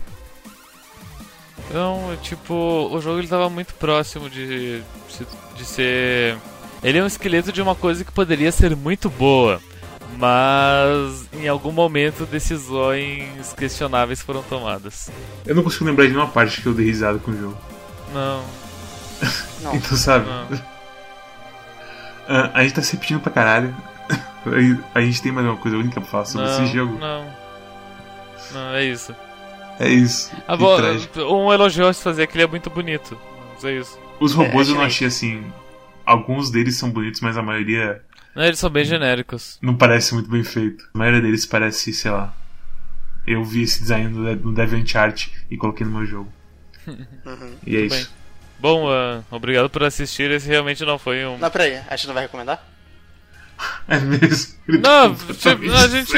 Então, 1.69 2.17
tipo, 2.21 2.53
o 2.53 3.01
jogo 3.01 3.19
ele 3.19 3.27
tava 3.27 3.49
muito 3.49 3.73
próximo 3.75 4.29
de, 4.29 4.81
de 5.55 5.65
ser. 5.65 6.37
Ele 6.83 6.99
é 6.99 7.03
um 7.03 7.07
esqueleto 7.07 7.51
de 7.51 7.61
uma 7.61 7.73
coisa 7.75 8.03
que 8.03 8.11
poderia 8.11 8.51
ser 8.51 8.75
muito 8.75 9.09
boa, 9.09 9.59
mas 10.17 11.27
em 11.33 11.47
algum 11.47 11.71
momento 11.71 12.25
decisões 12.25 13.53
questionáveis 13.53 14.21
foram 14.21 14.43
tomadas. 14.43 15.09
Eu 15.45 15.55
não 15.55 15.63
consigo 15.63 15.85
lembrar 15.85 16.05
de 16.05 16.11
nenhuma 16.11 16.29
parte 16.29 16.61
que 16.61 16.67
eu 16.67 16.73
dei 16.73 16.85
risada 16.85 17.17
com 17.17 17.31
o 17.31 17.37
jogo. 17.37 17.57
Não, 18.13 18.43
Não. 19.63 19.75
Então, 19.75 19.97
sabe? 19.97 20.27
não. 20.27 20.47
Ah, 22.27 22.49
a 22.55 22.63
gente 22.63 22.73
tá 22.73 22.81
se 22.81 22.93
repetindo 22.93 23.19
pra 23.19 23.31
caralho. 23.31 23.75
Aí, 24.47 24.75
a 24.95 25.01
gente 25.01 25.21
tem 25.21 25.31
mais 25.31 25.45
uma 25.45 25.57
coisa 25.57 25.77
única 25.77 26.01
pra 26.01 26.09
falar 26.09 26.25
sobre 26.25 26.47
não, 26.47 26.63
esse 26.63 26.73
jogo. 26.73 26.97
Não. 26.97 27.44
Não, 28.55 28.73
é 28.73 28.85
isso. 28.85 29.13
É 29.79 29.89
isso. 29.89 30.31
Ah, 30.47 30.55
bom, 30.55 30.77
um 31.29 31.51
elogio 31.53 31.85
a 31.87 31.93
se 31.93 32.01
fazer 32.01 32.25
que 32.27 32.35
ele 32.37 32.45
é 32.45 32.47
muito 32.47 32.69
bonito. 32.69 33.19
Mas 33.53 33.63
é 33.65 33.77
isso. 33.77 33.99
Os 34.19 34.33
robôs 34.33 34.67
É, 34.69 34.71
eu 34.71 34.75
não 34.75 34.83
é 34.83 34.85
achei 34.85 35.07
assim. 35.07 35.43
Alguns 36.05 36.49
deles 36.49 36.77
são 36.77 36.89
bonitos, 36.89 37.19
mas 37.19 37.37
a 37.37 37.41
maioria 37.41 38.01
Não, 38.33 38.43
eles 38.45 38.57
são 38.59 38.69
bem 38.69 38.85
genéricos. 38.85 39.57
não 39.61 39.75
parece 39.75 40.13
muito 40.13 40.29
bem 40.29 40.43
feito. 40.43 40.87
A 40.93 40.97
maioria 40.97 41.21
deles 41.21 41.45
parece, 41.45 41.93
sei 41.93 42.11
lá. 42.11 42.33
Eu 43.27 43.43
vi 43.43 43.63
esse 43.63 43.81
design 43.81 44.07
no, 44.07 44.35
no 44.35 44.53
DeviantArt 44.53 45.27
e 45.51 45.57
coloquei 45.57 45.85
no 45.85 45.91
meu 45.97 46.05
jogo. 46.05 46.31
Uhum. 47.25 47.55
E 47.65 47.75
é 47.75 47.79
Muito 47.79 47.95
isso. 47.95 48.13
Bom, 48.59 48.87
ah, 48.89 49.21
obrigado 49.31 49.69
por 49.69 49.83
assistir. 49.83 50.29
Esse 50.31 50.47
realmente 50.47 50.85
não 50.85 50.97
foi 50.99 51.25
um. 51.25 51.37
Não, 51.39 51.49
peraí, 51.49 51.81
a 51.89 51.95
gente 51.95 52.07
não 52.07 52.13
vai 52.13 52.23
recomendar? 52.23 52.63
É 53.87 53.99
mesmo. 53.99 54.53
Ele 54.67 54.77
Não, 54.79 55.15
tá 55.15 55.33
tipo, 55.33 55.71
a 55.73 55.87
gente. 55.87 56.13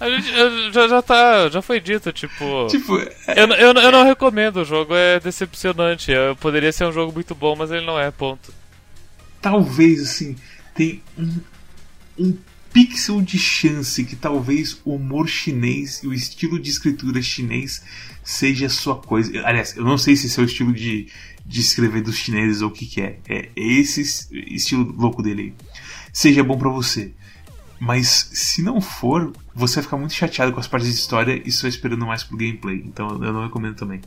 A 0.00 0.08
gente 0.10 0.72
já, 0.72 0.86
já 0.88 1.02
tá. 1.02 1.48
Já 1.50 1.60
foi 1.60 1.80
dito, 1.80 2.12
tipo. 2.12 2.66
Tipo, 2.68 2.98
é- 2.98 3.14
Eu, 3.42 3.46
eu, 3.48 3.72
eu 3.74 3.92
não 3.92 4.04
recomendo, 4.04 4.58
o 4.58 4.64
jogo 4.64 4.94
é 4.94 5.18
decepcionante. 5.20 6.10
Eu, 6.12 6.36
poderia 6.36 6.70
ser 6.72 6.84
um 6.86 6.92
jogo 6.92 7.12
muito 7.12 7.34
bom, 7.34 7.56
mas 7.56 7.70
ele 7.70 7.84
não 7.84 7.98
é, 7.98 8.10
ponto. 8.10 8.52
talvez 9.40 10.02
assim, 10.02 10.36
tem 10.74 11.02
um, 11.18 11.40
um 12.18 12.36
pixel 12.72 13.20
de 13.22 13.38
chance 13.38 14.04
que 14.04 14.14
talvez 14.14 14.80
o 14.84 14.94
humor 14.94 15.28
chinês 15.28 16.02
e 16.02 16.06
o 16.06 16.12
estilo 16.14 16.58
de 16.60 16.70
escritura 16.70 17.20
chinês 17.22 17.82
seja 18.22 18.66
a 18.66 18.70
sua 18.70 18.96
coisa. 18.96 19.30
Aliás, 19.46 19.76
eu 19.76 19.84
não 19.84 19.96
sei 19.98 20.14
se 20.16 20.26
esse 20.26 20.38
é 20.38 20.42
o 20.42 20.46
estilo 20.46 20.72
de, 20.72 21.08
de 21.46 21.60
escrever 21.60 22.02
dos 22.02 22.16
chineses 22.16 22.60
ou 22.62 22.68
o 22.68 22.72
que, 22.72 22.86
que 22.86 23.00
é. 23.00 23.18
É 23.28 23.48
esse 23.56 24.00
es- 24.02 24.28
estilo 24.30 24.94
louco 24.96 25.22
dele 25.22 25.42
aí. 25.42 25.54
Seja 26.12 26.44
bom 26.44 26.58
pra 26.58 26.68
você. 26.68 27.12
Mas 27.80 28.30
se 28.32 28.60
não 28.62 28.80
for, 28.80 29.32
você 29.54 29.76
vai 29.76 29.84
ficar 29.84 29.96
muito 29.96 30.14
chateado 30.14 30.52
com 30.52 30.58
as 30.60 30.66
partes 30.66 30.88
de 30.88 30.94
história 30.96 31.40
e 31.44 31.52
só 31.52 31.68
esperando 31.68 32.04
mais 32.06 32.24
pro 32.24 32.36
gameplay. 32.36 32.82
Então 32.84 33.08
eu 33.22 33.32
não 33.32 33.44
recomendo 33.44 33.76
também. 33.76 34.00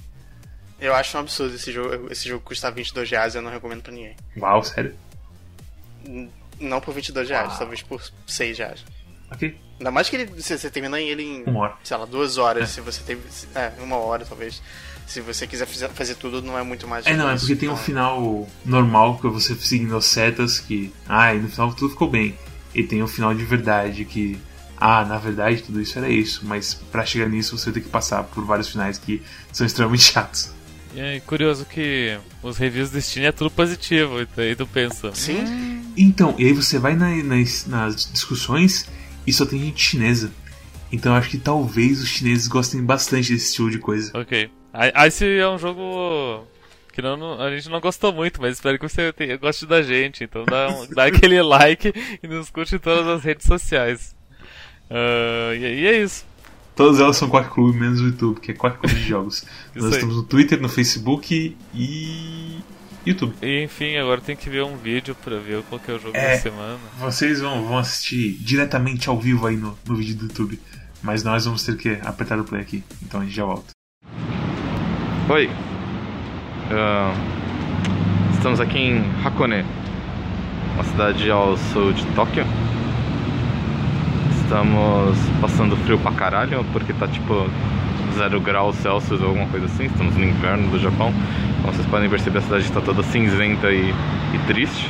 Eu 0.80 0.94
acho 0.96 1.16
um 1.16 1.22
absurdo 1.22 1.56
esse 1.56 1.72
jogo. 1.72 2.12
Esse 2.12 2.28
jogo 2.28 2.44
custar 2.44 2.74
22 2.74 3.10
reais 3.10 3.34
e 3.34 3.38
eu 3.38 3.42
não 3.42 3.52
recomendo 3.52 3.82
pra 3.82 3.92
ninguém. 3.94 4.16
Uau, 4.38 4.64
sério? 4.64 4.96
Não 6.60 6.82
por 6.82 6.94
22 6.94 7.30
reais, 7.30 7.58
talvez 7.58 7.82
por 7.82 8.02
6 8.28 8.58
reais. 8.58 8.84
Ok? 9.32 9.58
Ainda 9.80 9.92
mais 9.92 10.10
que 10.10 10.16
ele, 10.16 10.26
você, 10.26 10.58
você 10.58 10.70
termina 10.70 11.00
ele 11.00 11.24
em, 11.24 11.44
Uma 11.44 11.60
hora. 11.62 11.74
sei 11.84 11.98
lá, 11.98 12.06
duas 12.06 12.38
horas. 12.38 12.70
Se 12.70 12.82
você 12.82 13.02
tem. 13.02 13.18
É, 13.56 13.72
uma 13.82 13.96
hora 13.96 14.26
talvez. 14.26 14.62
Se 15.08 15.20
você 15.22 15.46
quiser 15.48 15.66
fazer, 15.66 16.16
tudo, 16.16 16.42
não 16.42 16.58
é 16.58 16.64
muito 16.64 16.88
mais. 16.88 17.06
É, 17.06 17.14
não, 17.16 17.30
é 17.30 17.38
porque 17.38 17.56
tem 17.56 17.68
um 17.68 17.74
Então, 17.74 17.84
final 17.84 18.48
normal 18.64 19.18
que 19.20 19.28
é 19.28 19.30
você 19.30 19.56
seguindo 19.56 19.96
as 19.98 20.06
setas 20.06 20.60
que. 20.60 20.94
Ah, 21.08 21.34
e 21.34 21.40
no 21.40 21.50
final 21.50 21.74
tudo 21.74 21.92
ficou 21.92 22.10
bem. 22.10 22.38
E 22.74 22.84
tem 22.84 23.02
um 23.04 23.08
final 23.08 23.34
de 23.34 23.44
verdade 23.46 24.06
que. 24.06 24.38
Ah, 24.84 25.06
na 25.06 25.18
verdade 25.20 25.62
tudo 25.62 25.80
isso 25.80 25.98
era 26.00 26.10
isso, 26.10 26.42
mas 26.44 26.74
pra 26.74 27.06
chegar 27.06 27.30
nisso 27.30 27.56
você 27.58 27.72
tem 27.72 27.84
que 27.84 27.90
passar 27.90 28.24
por 28.24 28.44
vários 28.44 28.68
finais 28.70 28.98
que 28.98 29.22
são 29.52 29.66
extremamente 29.68 30.02
chatos. 30.12 30.52
E 30.96 31.00
é 31.00 31.20
curioso 31.20 31.66
que 31.66 32.18
os 32.42 32.58
reviews 32.58 32.90
do 32.90 33.00
Steam 33.00 33.26
é 33.28 33.32
tudo 33.32 33.52
positivo, 33.52 34.26
daí 34.36 34.56
tu 34.56 34.66
pensa. 34.66 35.12
Sim, 35.14 35.84
Então, 35.96 36.34
e 36.38 36.46
aí 36.46 36.54
você 36.54 36.80
vai 36.80 36.96
na- 36.96 37.16
nas, 37.24 37.66
nas 37.68 38.12
discussões 38.12 38.88
e 39.26 39.32
só 39.32 39.46
tem 39.46 39.60
gente 39.60 39.82
chinesa. 39.84 40.32
Então 40.92 41.14
eu 41.14 41.18
acho 41.20 41.30
que 41.30 41.38
talvez 41.38 42.02
os 42.02 42.10
chineses 42.10 42.48
gostem 42.48 42.84
bastante 42.84 43.32
desse 43.32 43.50
estilo 43.50 43.70
de 43.70 43.78
coisa. 43.78 44.12
Ok. 44.16 44.50
Aí 44.74 44.92
aí 44.96 45.12
se 45.12 45.26
é 45.38 45.48
um 45.50 45.58
jogo 45.60 46.44
Que 46.92 47.02
não, 47.02 47.40
a 47.42 47.50
gente 47.56 47.70
não 47.70 47.80
gostou 47.80 48.12
muito, 48.14 48.42
mas 48.42 48.54
espero 48.54 48.78
que 48.78 48.88
você 48.88 49.14
tenha, 49.14 49.38
goste 49.38 49.66
da 49.66 49.82
gente. 49.82 50.24
Então 50.24 50.44
dá, 50.46 50.68
dá 50.94 51.06
aquele 51.06 51.42
like 51.44 51.94
e 52.22 52.28
nos 52.28 52.50
curte 52.50 52.76
em 52.76 52.80
todas 52.80 53.08
as 53.08 53.24
redes 53.24 53.46
sociais. 53.48 54.16
Ah, 54.90 55.54
e, 55.56 55.60
e 55.60 55.88
é 55.88 56.02
isso. 56.04 56.26
Todas 56.76 57.00
elas 57.00 57.16
são 57.18 57.30
Quack 57.30 57.50
Clube, 57.50 57.78
menos 57.80 58.02
o 58.02 58.06
YouTube, 58.08 58.40
que 58.40 58.52
é 58.52 58.54
Quack 58.54 58.78
Clube 58.80 58.96
de 58.96 59.04
Jogos. 59.08 59.46
Nós 59.76 59.86
aí. 59.86 59.92
estamos 59.92 60.16
no 60.16 60.24
Twitter, 60.24 60.60
no 60.62 60.70
Facebook 60.70 61.56
e. 61.74 62.60
YouTube. 63.06 63.34
E 63.42 63.64
enfim, 63.64 63.98
agora 63.98 64.22
tem 64.22 64.36
que 64.36 64.50
ver 64.50 64.64
um 64.64 64.78
vídeo 64.78 65.16
pra 65.24 65.38
ver 65.38 65.64
qual 65.64 65.80
que 65.80 65.90
é 65.90 65.96
o 65.96 66.00
jogo 66.00 66.16
É. 66.16 66.36
da 66.36 66.42
semana. 66.42 66.78
Vocês 67.00 67.40
vão, 67.42 67.64
vão 67.66 67.78
assistir 67.78 68.34
diretamente 68.40 69.10
ao 69.10 69.20
vivo 69.20 69.48
aí 69.48 69.56
no, 69.58 69.78
no 69.88 69.96
vídeo 69.96 70.16
do 70.16 70.26
YouTube. 70.26 70.60
Mas 71.02 71.24
nós 71.24 71.46
vamos 71.46 71.64
ter 71.64 71.76
que 71.78 71.90
apertar 72.04 72.40
o 72.40 72.44
play 72.44 72.62
aqui. 72.62 72.84
Então 73.02 73.22
a 73.22 73.24
gente 73.24 73.36
já 73.36 73.44
volta. 73.44 73.72
Oi. 75.30 75.50
Ah, 76.74 77.14
estamos 78.34 78.62
aqui 78.62 78.78
em 78.78 79.04
Hakone, 79.26 79.66
uma 80.76 80.84
cidade 80.86 81.30
ao 81.30 81.58
sul 81.58 81.92
de 81.92 82.06
Tóquio. 82.16 82.46
Estamos 84.42 85.18
passando 85.42 85.76
frio 85.78 86.00
pra 86.00 86.14
caralho, 86.14 86.64
porque 86.72 86.94
tá 86.94 87.10
tipo 87.10 87.46
0 88.16 88.40
graus 88.40 88.78
Celsius 88.78 89.20
ou 89.20 89.28
alguma 89.28 89.48
coisa 89.48 89.66
assim. 89.66 89.86
Estamos 89.86 90.16
no 90.16 90.24
inverno 90.24 90.70
do 90.70 90.80
Japão. 90.80 91.14
Como 91.62 91.74
vocês 91.74 91.86
podem 91.88 92.10
perceber, 92.10 92.38
a 92.38 92.42
cidade 92.42 92.64
está 92.64 92.80
toda 92.80 93.04
cinzenta 93.04 93.70
e, 93.70 93.94
e 94.34 94.40
triste. 94.48 94.90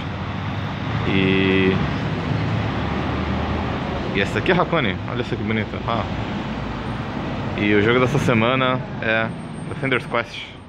E. 1.08 1.76
E 4.14 4.22
essa 4.22 4.38
aqui 4.38 4.52
é 4.52 4.56
Hakone, 4.56 4.96
olha 5.10 5.24
só 5.24 5.36
que 5.36 5.42
bonita. 5.42 5.78
Ah. 5.88 6.04
E 7.58 7.74
o 7.74 7.82
jogo 7.82 8.00
dessa 8.00 8.20
semana 8.20 8.80
é 9.02 9.28
Defender's 9.70 10.06
Quest. 10.06 10.61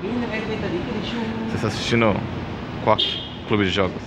Você 0.00 1.56
está 1.56 1.68
assistindo 1.68 2.14
Quack 2.84 3.04
Clube 3.48 3.64
de 3.64 3.70
Jogos? 3.70 4.00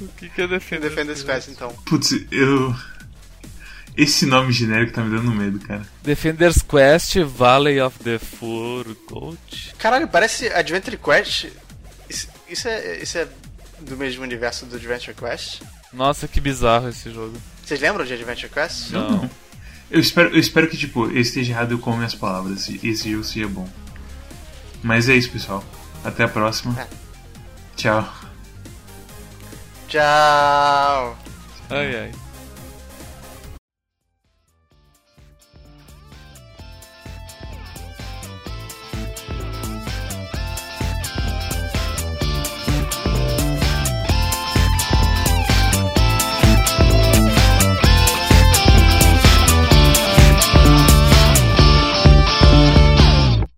O 0.00 0.06
que, 0.08 0.28
que 0.28 0.42
é 0.42 0.46
defender? 0.46 0.88
Defenda 0.88 1.12
esse 1.12 1.24
quest, 1.24 1.48
então. 1.48 1.72
Putz, 1.84 2.12
eu. 2.30 2.74
Esse 3.96 4.26
nome 4.26 4.52
genérico 4.52 4.92
tá 4.92 5.02
me 5.02 5.16
dando 5.16 5.32
medo, 5.32 5.58
cara. 5.58 5.82
Defender's 6.02 6.60
Quest, 6.62 7.16
Valley 7.24 7.80
of 7.80 7.98
the 8.00 8.18
Forgotten. 8.18 9.38
Caralho, 9.78 10.06
parece 10.06 10.48
Adventure 10.48 10.98
Quest. 10.98 11.46
Isso, 12.08 12.28
isso 12.48 12.68
é, 12.68 13.02
isso 13.02 13.18
é 13.18 13.26
do 13.80 13.96
mesmo 13.96 14.22
universo 14.22 14.66
do 14.66 14.76
Adventure 14.76 15.14
Quest? 15.14 15.62
Nossa, 15.92 16.28
que 16.28 16.40
bizarro 16.40 16.90
esse 16.90 17.10
jogo. 17.10 17.36
Vocês 17.64 17.80
lembram 17.80 18.04
de 18.04 18.12
Adventure 18.12 18.52
Quest? 18.52 18.90
Não. 18.90 19.28
Eu 19.90 19.98
espero, 19.98 20.28
eu 20.28 20.38
espero 20.38 20.68
que, 20.68 20.76
tipo, 20.76 21.06
eu 21.06 21.18
esteja 21.20 21.52
errado 21.52 21.72
eu 21.72 21.78
como 21.78 21.96
minhas 21.96 22.14
palavras. 22.14 22.68
e 22.68 22.78
Esse 22.86 23.10
jogo 23.10 23.24
seja 23.24 23.48
bom. 23.48 23.68
Mas 24.86 25.08
é 25.08 25.16
isso, 25.16 25.32
pessoal. 25.32 25.64
Até 26.04 26.22
a 26.22 26.28
próxima. 26.28 26.80
É. 26.80 26.86
Tchau. 27.74 28.08
Tchau! 29.88 31.18
Ai 31.68 31.96
ai. 31.96 32.12